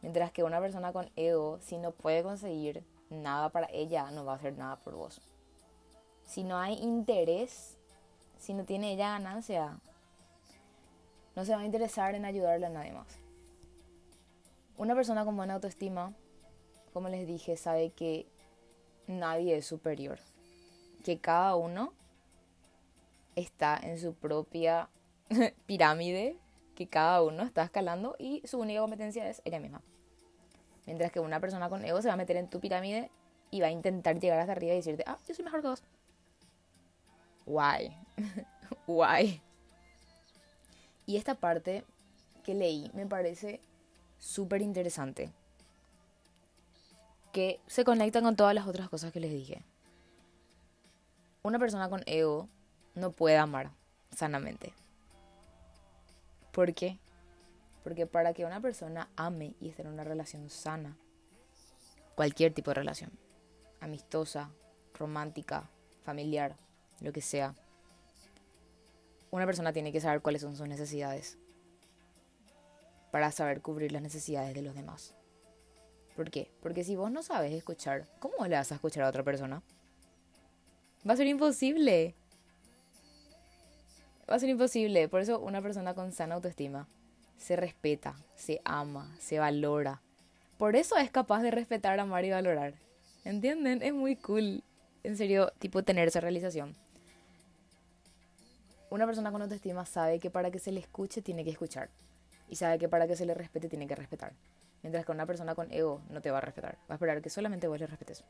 [0.00, 4.32] Mientras que una persona con ego, si no puede conseguir nada para ella, no va
[4.32, 5.20] a hacer nada por vos
[6.26, 7.78] si no hay interés,
[8.38, 9.78] si no tiene ella ganancia,
[11.34, 13.06] no se va a interesar en ayudarle a nadie más.
[14.76, 16.12] Una persona con buena autoestima,
[16.92, 18.26] como les dije, sabe que
[19.06, 20.18] nadie es superior,
[21.04, 21.92] que cada uno
[23.36, 24.88] está en su propia
[25.66, 26.36] pirámide,
[26.74, 29.80] que cada uno está escalando y su única competencia es ella misma.
[30.86, 33.10] Mientras que una persona con ego se va a meter en tu pirámide
[33.50, 35.82] y va a intentar llegar hasta arriba y decirte, ah, yo soy mejor que vos.
[37.46, 37.96] Why?
[38.86, 39.40] Why?
[41.08, 41.84] Y esta parte
[42.42, 43.60] que leí me parece
[44.18, 45.30] súper interesante.
[47.32, 49.62] que se conectan con todas las otras cosas que les dije.
[51.42, 52.48] Una persona con ego
[52.96, 53.70] no puede amar
[54.10, 54.72] sanamente.
[56.50, 56.98] ¿Por qué?
[57.84, 60.96] Porque para que una persona ame y esté en una relación sana,
[62.16, 63.12] cualquier tipo de relación,
[63.80, 64.50] amistosa,
[64.94, 65.68] romántica,
[66.02, 66.56] familiar,
[67.00, 67.54] lo que sea,
[69.30, 71.38] una persona tiene que saber cuáles son sus necesidades
[73.10, 75.14] para saber cubrir las necesidades de los demás.
[76.16, 76.50] ¿Por qué?
[76.62, 79.62] Porque si vos no sabes escuchar, ¿cómo le vas a escuchar a otra persona?
[81.06, 82.14] Va a ser imposible.
[84.28, 85.08] Va a ser imposible.
[85.08, 86.88] Por eso una persona con sana autoestima
[87.36, 90.02] se respeta, se ama, se valora.
[90.58, 92.74] Por eso es capaz de respetar, amar y valorar.
[93.24, 93.82] ¿Entienden?
[93.82, 94.62] Es muy cool.
[95.02, 96.74] En serio, tipo tener esa realización.
[98.88, 101.90] Una persona con autoestima sabe que para que se le escuche tiene que escuchar.
[102.48, 104.32] Y sabe que para que se le respete tiene que respetar.
[104.82, 106.76] Mientras que una persona con ego no te va a respetar.
[106.88, 108.24] Va a esperar que solamente vos le respetes.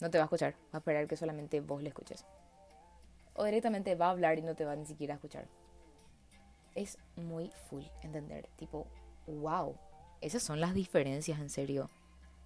[0.00, 0.54] No te va a escuchar.
[0.72, 2.24] Va a esperar que solamente vos le escuches.
[3.34, 5.48] O directamente va a hablar y no te va ni siquiera a escuchar.
[6.74, 8.48] Es muy full entender.
[8.56, 8.86] Tipo,
[9.26, 9.76] wow.
[10.20, 11.90] Esas son las diferencias, en serio.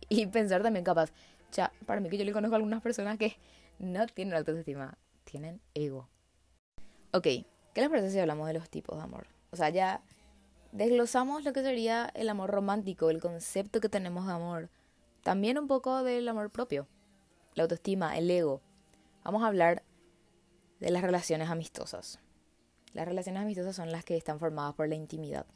[0.09, 1.13] Y pensar también capaz.
[1.53, 3.37] Ya, para mí que yo le conozco a algunas personas que
[3.79, 4.99] no tienen autoestima.
[5.25, 6.09] Tienen ego.
[7.13, 7.47] Ok, ¿qué
[7.77, 9.27] les parece si hablamos de los tipos de amor?
[9.51, 10.03] O sea, ya
[10.73, 14.71] desglosamos lo que sería el amor romántico, el concepto que tenemos de amor.
[15.23, 16.87] También un poco del amor propio,
[17.55, 18.61] la autoestima, el ego.
[19.25, 19.83] Vamos a hablar
[20.81, 22.19] de las relaciones amistosas.
[22.95, 25.47] Las relaciones amistosas son las que están formadas por la intimidad.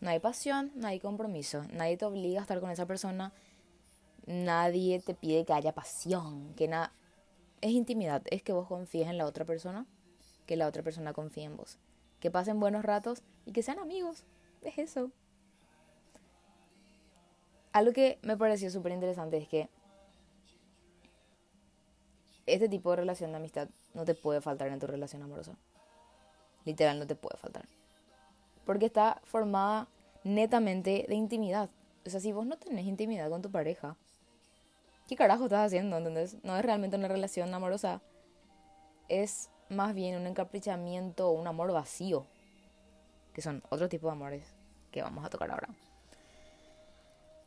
[0.00, 3.32] No hay pasión, no hay compromiso, nadie te obliga a estar con esa persona,
[4.26, 6.92] nadie te pide que haya pasión, que nada.
[7.60, 9.86] Es intimidad, es que vos confíes en la otra persona,
[10.46, 11.78] que la otra persona confíe en vos
[12.20, 14.24] que pasen buenos ratos y que sean amigos.
[14.62, 15.10] Es eso.
[17.72, 19.68] Algo que me pareció súper interesante es que
[22.46, 25.56] este tipo de relación de amistad no te puede faltar en tu relación amorosa.
[26.64, 27.66] Literal, no te puede faltar.
[28.64, 29.88] Porque está formada
[30.24, 31.70] netamente de intimidad.
[32.06, 33.96] O sea, si vos no tenés intimidad con tu pareja,
[35.06, 35.96] ¿qué carajo estás haciendo?
[35.96, 36.36] ¿Entendés?
[36.42, 38.02] No es realmente una relación amorosa.
[39.08, 42.26] Es más bien un encaprichamiento o un amor vacío,
[43.32, 44.44] que son otro tipo de amores
[44.90, 45.68] que vamos a tocar ahora.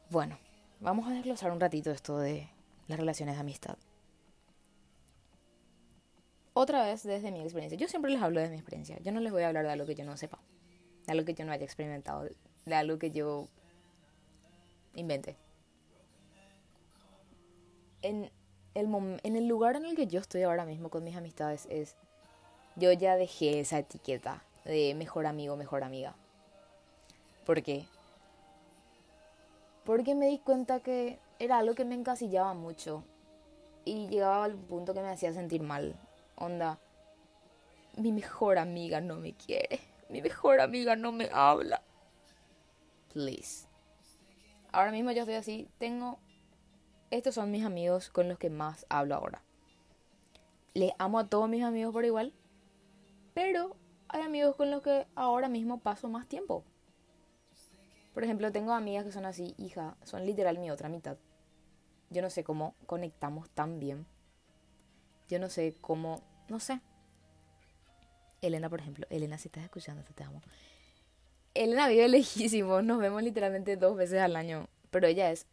[0.10, 0.38] Bueno,
[0.80, 2.50] vamos a desglosar un ratito esto de
[2.88, 3.78] las relaciones de amistad.
[6.62, 7.76] Otra vez desde mi experiencia.
[7.76, 9.00] Yo siempre les hablo de mi experiencia.
[9.00, 10.38] Yo no les voy a hablar de algo que yo no sepa,
[11.08, 12.30] de algo que yo no haya experimentado,
[12.66, 13.48] de algo que yo
[14.94, 15.38] invente.
[18.04, 18.30] En
[18.76, 21.96] el, en el lugar en el que yo estoy ahora mismo con mis amistades es
[22.76, 26.14] yo ya dejé esa etiqueta de mejor amigo, mejor amiga.
[27.44, 27.88] ¿Por qué?
[29.84, 33.04] Porque me di cuenta que era algo que me encasillaba mucho
[33.84, 35.96] y llegaba al punto que me hacía sentir mal.
[36.42, 36.80] Onda,
[37.98, 41.84] mi mejor amiga no me quiere, mi mejor amiga no me habla.
[43.14, 43.68] Please.
[44.72, 46.18] Ahora mismo yo estoy así, tengo...
[47.12, 49.44] Estos son mis amigos con los que más hablo ahora.
[50.74, 52.34] Les amo a todos mis amigos por igual,
[53.36, 53.76] pero
[54.08, 56.64] hay amigos con los que ahora mismo paso más tiempo.
[58.16, 61.18] Por ejemplo, tengo amigas que son así, hija, son literal mi otra mitad.
[62.10, 64.08] Yo no sé cómo conectamos tan bien.
[65.28, 66.82] Yo no sé cómo, no sé.
[68.42, 70.42] Elena, por ejemplo, Elena, si estás escuchando, te amo.
[71.54, 75.48] Elena vive lejísimo, nos vemos literalmente dos veces al año, pero ella es...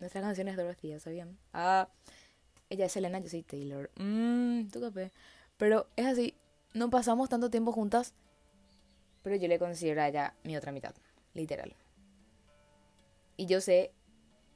[0.00, 1.38] Nuestra canción es Dorothy, ¿sabían?
[1.54, 1.88] Ah,
[2.68, 3.90] ella es Elena, yo soy Taylor.
[3.96, 5.10] Mmm, tu café.
[5.56, 6.34] Pero es así,
[6.74, 8.12] no pasamos tanto tiempo juntas,
[9.22, 10.94] pero yo le considero a ella mi otra mitad,
[11.32, 11.74] literal.
[13.38, 13.92] Y yo sé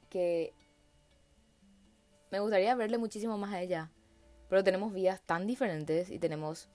[0.09, 0.53] que
[2.29, 3.89] me gustaría verle muchísimo más a ella,
[4.49, 6.69] pero tenemos vidas tan diferentes y tenemos...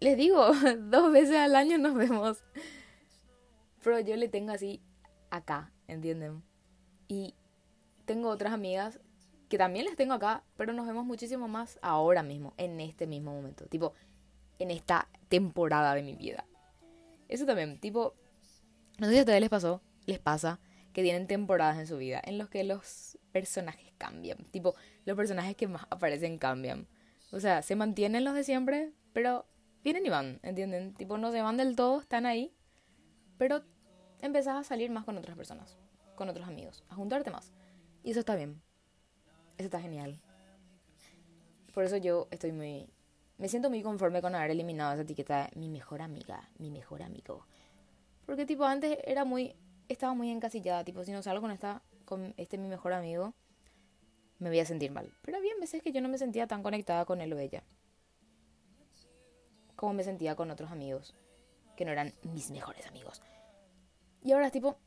[0.00, 0.50] Les digo,
[0.90, 2.42] dos veces al año nos vemos.
[3.82, 4.82] Pero yo le tengo así
[5.30, 6.42] acá, ¿entienden?
[7.06, 7.34] Y
[8.06, 9.00] tengo otras amigas
[9.48, 13.32] que también les tengo acá, pero nos vemos muchísimo más ahora mismo, en este mismo
[13.32, 13.92] momento, tipo,
[14.58, 16.46] en esta temporada de mi vida.
[17.28, 18.14] Eso también, tipo,
[18.98, 20.60] no sé si a ustedes les pasó, les pasa,
[20.92, 25.56] que tienen temporadas en su vida en los que los personajes cambian, tipo, los personajes
[25.56, 26.86] que más aparecen cambian.
[27.32, 29.44] O sea, se mantienen los de siempre, pero
[29.82, 30.94] vienen y van, ¿entienden?
[30.94, 32.54] Tipo, no se van del todo, están ahí,
[33.36, 33.64] pero
[34.22, 35.76] empezás a salir más con otras personas,
[36.14, 37.52] con otros amigos, a juntarte más.
[38.04, 38.62] Y eso está bien.
[39.58, 40.16] Eso está genial.
[41.74, 42.88] Por eso yo estoy muy...
[43.36, 47.02] Me siento muy conforme con haber eliminado esa etiqueta de mi mejor amiga, mi mejor
[47.02, 47.44] amigo.
[48.26, 49.56] Porque tipo antes era muy...
[49.88, 53.34] estaba muy encasillada, tipo, si no salgo con esta con este mi mejor amigo,
[54.38, 55.12] me voy a sentir mal.
[55.22, 57.64] Pero había veces que yo no me sentía tan conectada con él o ella.
[59.76, 61.14] Como me sentía con otros amigos,
[61.76, 63.22] que no eran mis mejores amigos.
[64.22, 64.78] Y ahora es tipo,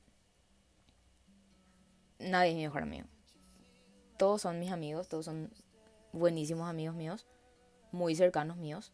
[2.19, 3.07] nadie es mi mejor amigo.
[4.17, 5.51] Todos son mis amigos, todos son
[6.11, 7.27] buenísimos amigos míos,
[7.91, 8.93] muy cercanos míos.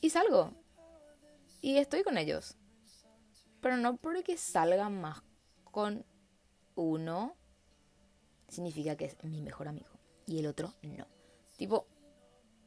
[0.00, 0.52] Y salgo.
[1.60, 2.56] Y estoy con ellos.
[3.60, 5.22] Pero no porque salga más
[5.64, 6.04] con
[6.76, 7.34] uno,
[8.48, 9.90] significa que es mi mejor amigo.
[10.26, 11.06] Y el otro no.
[11.56, 11.86] Tipo,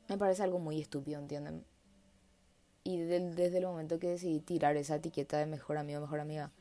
[0.07, 1.65] me parece algo muy estúpido, ¿entienden?
[2.83, 6.51] Y desde el momento que decidí tirar esa etiqueta de mejor amigo, mejor amiga,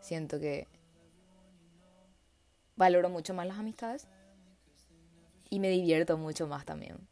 [0.00, 0.68] siento que
[2.76, 4.06] valoro mucho más las amistades
[5.50, 7.08] y me divierto mucho más también.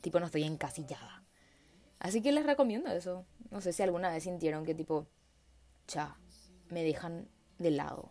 [0.00, 1.24] Tipo, no estoy encasillada.
[1.98, 3.26] Así que les recomiendo eso.
[3.50, 5.06] No sé si alguna vez sintieron que tipo,
[5.86, 6.16] cha,
[6.70, 8.10] me dejan de lado.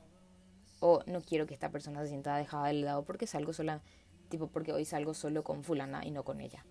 [0.80, 3.82] O no quiero que esta persona se sienta dejada de lado porque salgo sola,
[4.30, 6.66] tipo, porque hoy salgo solo con fulana y no con ella.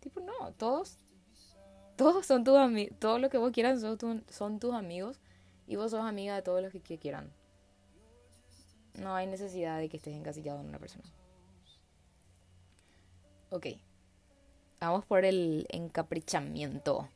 [0.00, 0.98] Tipo, no, todos,
[1.96, 5.20] todos son tus amigos, todo lo que vos quieras son, son tus amigos
[5.66, 7.32] y vos sos amiga de todos los que quieran.
[8.94, 11.04] No hay necesidad de que estés encasillado en una persona.
[13.50, 13.66] Ok.
[14.80, 17.08] Vamos por el encaprichamiento.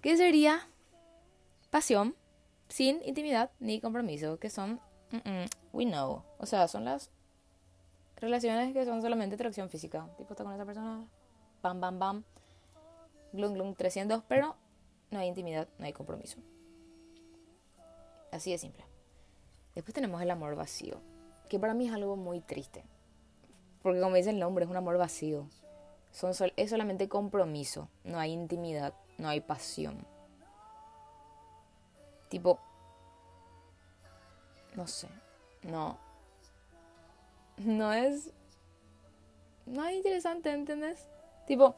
[0.00, 0.68] ¿Qué sería?
[1.70, 2.14] Pasión,
[2.68, 4.80] sin intimidad ni compromiso, que son,
[5.72, 6.22] we know.
[6.38, 7.10] O sea, son las
[8.16, 10.08] relaciones que son solamente atracción física.
[10.16, 11.06] Tipo, está con esa persona,
[11.62, 12.24] bam, bam, bam,
[13.32, 14.56] glum, glum, 300, pero
[15.10, 16.38] no hay intimidad, no hay compromiso.
[18.30, 18.84] Así de simple.
[19.74, 21.00] Después tenemos el amor vacío,
[21.48, 22.84] que para mí es algo muy triste.
[23.82, 25.48] Porque como dice el nombre, es un amor vacío.
[26.10, 30.06] Son es solamente compromiso, no hay intimidad, no hay pasión.
[32.28, 32.58] Tipo,
[34.76, 35.08] no sé,
[35.62, 35.98] no,
[37.56, 38.32] no es,
[39.66, 41.08] no es interesante, ¿entendés?
[41.46, 41.74] Tipo,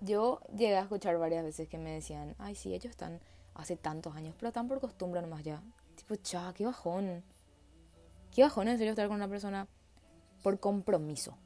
[0.00, 3.20] yo llegué a escuchar varias veces que me decían, ay, sí, ellos están
[3.54, 5.62] hace tantos años, pero están por costumbre nomás ya.
[5.96, 7.24] Tipo, cha, qué bajón.
[8.34, 9.66] Qué bajón en serio estar con una persona
[10.42, 11.36] por compromiso.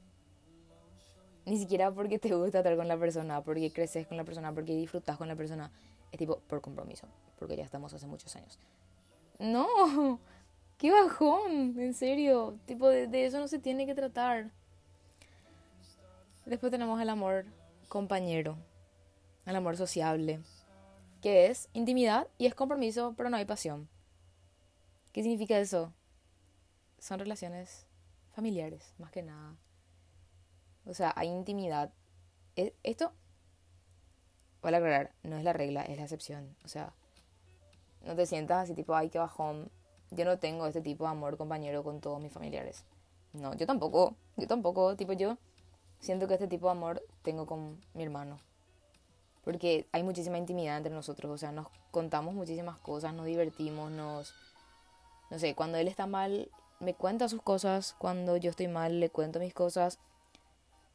[1.45, 4.75] Ni siquiera porque te gusta estar con la persona, porque creces con la persona, porque
[4.75, 5.71] disfrutas con la persona.
[6.13, 7.07] Es tipo por compromiso,
[7.39, 8.59] porque ya estamos hace muchos años.
[9.39, 10.21] No,
[10.79, 12.59] qué bajón, en serio.
[12.67, 14.51] Tipo, de, eso no se tiene que tratar.
[16.47, 17.45] Después tenemos el amor
[17.89, 18.57] compañero,
[19.45, 20.41] el amor sociable,
[21.21, 23.89] que es intimidad y es compromiso, pero no hay pasión.
[25.13, 25.93] ¿Qué significa eso?
[26.99, 27.87] Son relaciones
[28.31, 29.57] familiares, más que nada.
[30.87, 31.93] O sea, hay intimidad.
[32.57, 33.13] E, esto,
[34.63, 36.57] voy a aclarar, no es la regla, es la excepción.
[36.65, 36.93] O sea,
[38.03, 39.71] no te sientas así tipo, ay, qué bajón.
[40.11, 42.85] Yo no tengo este tipo de amor compañero con todos mis familiares.
[43.33, 44.17] No, yo tampoco.
[44.37, 44.97] Yo tampoco.
[44.97, 45.37] Tipo, yo
[46.01, 48.39] siento que este tipo de amor tengo con mi hermano.
[49.45, 51.31] Porque hay muchísima intimidad entre nosotros.
[51.31, 54.35] O sea, nos contamos muchísimas cosas, nos divertimos, nos...
[55.31, 56.51] No sé, cuando él está mal,
[56.81, 59.99] me cuenta sus cosas, cuando yo estoy mal le cuento mis cosas,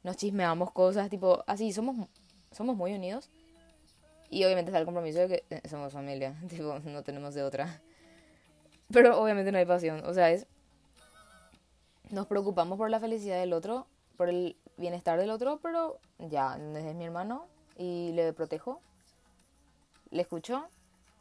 [0.02, 2.08] nos chismeamos cosas, tipo, así, somos,
[2.52, 3.30] somos muy unidos.
[4.34, 7.82] Y obviamente está el compromiso de que eh, somos familia, tipo, no tenemos de otra.
[8.92, 10.48] Pero obviamente no hay pasión, o sea, es...
[12.10, 13.86] Nos preocupamos por la felicidad del otro,
[14.18, 18.82] por el bienestar del otro, pero ya, es mi hermano y le protejo,
[20.10, 20.68] le escucho,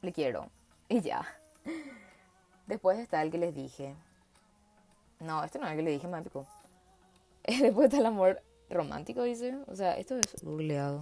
[0.00, 0.48] le quiero
[0.88, 1.26] y ya.
[2.66, 3.94] Después está el que les dije,
[5.20, 6.20] no, este no es el que le dije, me
[7.62, 9.56] Después está el amor romántico, dice.
[9.66, 11.00] O sea, esto es googleado.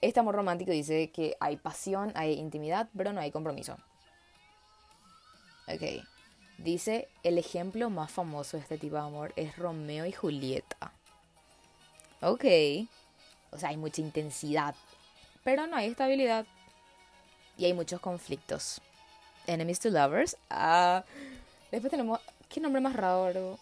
[0.00, 3.76] Este amor romántico dice que hay pasión, hay intimidad, pero no hay compromiso.
[5.66, 6.04] Ok.
[6.58, 10.92] Dice, el ejemplo más famoso de este tipo de amor es Romeo y Julieta.
[12.20, 12.44] Ok.
[13.50, 14.74] O sea, hay mucha intensidad,
[15.44, 16.46] pero no hay estabilidad.
[17.56, 18.80] Y hay muchos conflictos.
[19.46, 20.36] Enemies to lovers.
[20.50, 21.04] Ah,
[21.70, 23.58] después tenemos ¿Qué nombre más raro?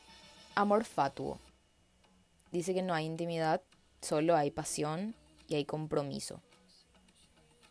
[0.54, 1.40] Amor fatuo.
[2.52, 3.60] Dice que no hay intimidad,
[4.00, 5.14] solo hay pasión
[5.48, 6.40] y hay compromiso.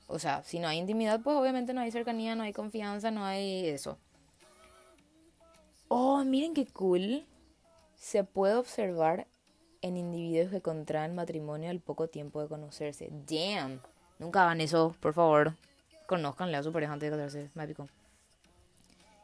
[0.08, 3.26] O sea, si no hay intimidad, pues obviamente no hay cercanía, no hay confianza, no
[3.26, 3.98] hay eso.
[5.88, 7.26] Oh, miren qué cool.
[7.96, 9.28] Se puede observar
[9.82, 13.10] en individuos que contraen matrimonio al poco tiempo de conocerse.
[13.12, 13.82] Damn.
[14.20, 15.56] Nunca hagan eso, por favor.
[16.08, 17.50] Conozcanle a su pareja antes de casarse.
[17.56, 17.88] Me pico.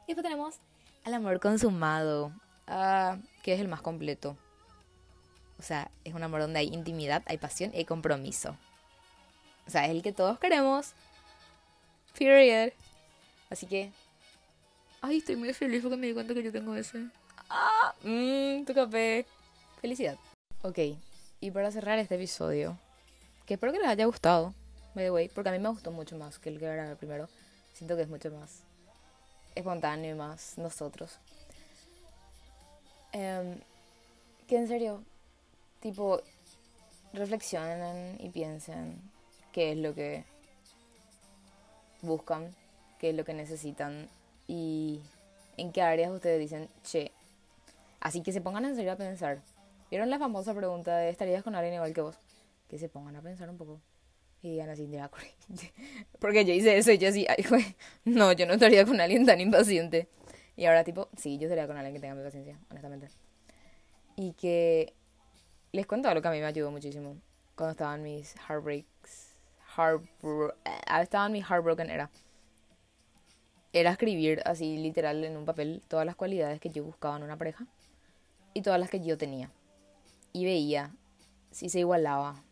[0.08, 0.56] Y después tenemos
[1.04, 2.32] al amor consumado,
[2.68, 4.36] ah, que es el más completo.
[5.62, 8.58] O sea, es un amor donde hay intimidad, hay pasión y hay compromiso.
[9.68, 10.94] O sea, es el que todos queremos.
[12.18, 12.74] Period.
[13.52, 13.92] Así que.
[15.02, 17.10] Ay, estoy muy feliz porque me di cuenta que yo tengo ese.
[17.48, 19.28] Ah, mmm, tu café.
[19.82, 20.18] Felicidad.
[20.64, 20.80] Ok,
[21.40, 22.76] y para cerrar este episodio,
[23.46, 24.56] que espero que les haya gustado,
[24.96, 26.98] by the way, porque a mí me gustó mucho más que el que era el
[26.98, 27.30] primero.
[27.74, 28.64] Siento que es mucho más
[29.54, 31.20] espontáneo y más nosotros.
[33.12, 33.60] Em,
[34.48, 35.04] que en serio,
[35.82, 36.22] tipo,
[37.14, 39.02] reflexionen y piensen
[39.52, 40.24] qué es lo que
[42.02, 42.56] buscan,
[43.00, 44.08] qué es lo que necesitan
[44.48, 45.02] y
[45.58, 47.12] en qué áreas ustedes dicen, che.
[48.00, 49.42] Así que se pongan en serio a pensar.
[49.90, 52.18] ¿Vieron la famosa pregunta de ¿estarías con alguien igual que vos?
[52.70, 53.80] Que se pongan a pensar un poco.
[54.42, 54.90] Y digan así,
[56.20, 57.76] Porque yo hice eso y yo así, ay, güey,
[58.06, 60.08] no, yo no estaría con alguien tan impaciente.
[60.56, 63.10] Y ahora tipo, sí, yo estaría con alguien que tenga mi paciencia, honestamente.
[64.16, 64.94] Y que
[65.72, 67.18] les cuento algo que a mí me ayudó muchísimo.
[67.56, 69.36] Cuando estaban mis heartbreaks,
[69.78, 72.10] heartbro eh, estaban mis heartbroken era.
[73.74, 77.38] Era escribir así literal en un papel todas las cualidades que yo buscaba en una
[77.38, 77.66] pareja
[78.54, 79.50] y todas las que yo tenía.
[80.34, 80.92] Y veía
[81.52, 82.44] si se igualaba.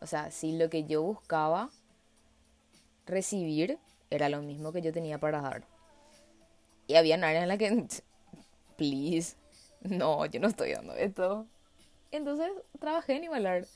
[0.00, 1.70] O sea, si lo que yo buscaba
[3.06, 5.64] recibir era lo mismo que yo tenía para dar.
[6.86, 7.86] Y había áreas en la que,
[8.76, 9.36] please,
[9.82, 11.46] no, yo no estoy dando esto.
[12.12, 13.66] Entonces trabajé en igualar.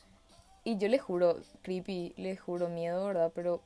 [0.63, 3.33] Y yo les juro, creepy, les juro miedo, ¿verdad?
[3.35, 3.63] Pero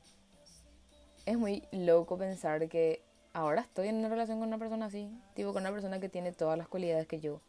[1.25, 3.03] es muy loco pensar que
[3.33, 5.11] ahora estoy en una relación con una persona así.
[5.35, 7.41] Tipo, con una persona que tiene todas las cualidades que yo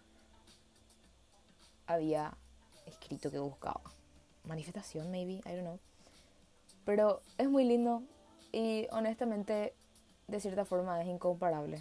[1.87, 2.37] había
[2.87, 3.83] escrito que buscaba.
[4.45, 5.79] Manifestación, maybe, I don't know.
[6.85, 8.03] Pero es muy lindo
[8.51, 9.75] y honestamente,
[10.27, 11.79] de cierta forma, es incomparable.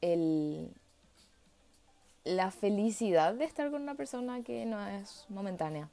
[0.00, 0.72] El,
[2.24, 5.88] la felicidad de estar con una persona que no es momentánea.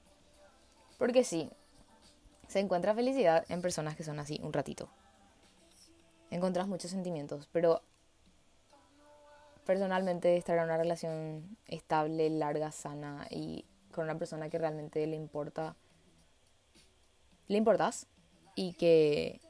[0.97, 1.49] Porque sí,
[2.47, 4.89] se encuentra felicidad en personas que son así un ratito.
[6.31, 7.81] Encuentras muchos sentimientos, pero
[9.65, 15.15] personalmente estar en una relación estable, larga, sana y con una persona que realmente le
[15.15, 15.75] importa,
[17.47, 18.07] le importas
[18.55, 19.41] y que,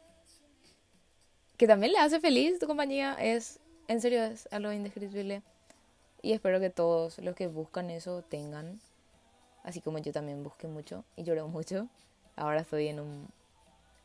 [1.56, 5.44] que también le hace feliz tu compañía es, en serio, es algo indescriptible.
[6.22, 8.80] Y espero que todos los que buscan eso tengan,
[9.64, 11.88] así como yo también busqué mucho y lloré mucho.
[12.36, 13.28] Ahora estoy en un,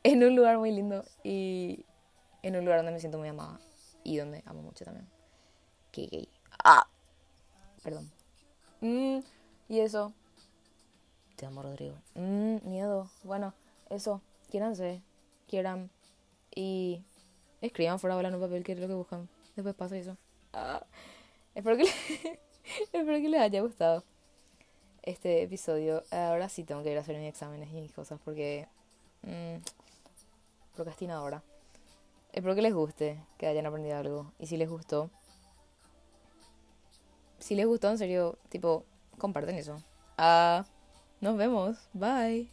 [0.02, 1.84] en un lugar muy lindo y
[2.42, 3.58] en un lugar donde me siento muy amada
[4.04, 5.06] y donde amo mucho también.
[5.90, 6.28] Qué gay.
[6.62, 6.86] Ah.
[7.82, 8.10] Perdón.
[8.80, 9.18] Mm,
[9.68, 10.12] y eso.
[11.36, 11.96] Te amo, Rodrigo.
[12.14, 13.10] Mm, miedo.
[13.24, 13.54] Bueno,
[13.90, 14.20] eso.
[14.50, 15.02] Quiéranse.
[15.48, 15.90] Quieran.
[16.54, 17.02] Y
[17.60, 19.28] escriban fuera de un papel que es lo que buscan.
[19.56, 20.16] Después pasa eso.
[20.52, 20.84] Ah.
[21.54, 21.84] Espero que,
[22.92, 24.04] espero que les haya gustado
[25.02, 26.02] este episodio.
[26.10, 28.68] Ahora sí tengo que ir a hacer mis exámenes y mis cosas porque...
[29.22, 29.56] Mmm,
[30.74, 31.42] procrastinadora.
[32.32, 34.32] Espero que les guste, que hayan aprendido algo.
[34.38, 35.10] Y si les gustó,
[37.42, 38.84] si les gustó, en serio, tipo,
[39.18, 39.82] comparten eso.
[40.16, 40.64] Ah,
[41.20, 41.88] nos vemos.
[41.92, 42.48] Bye.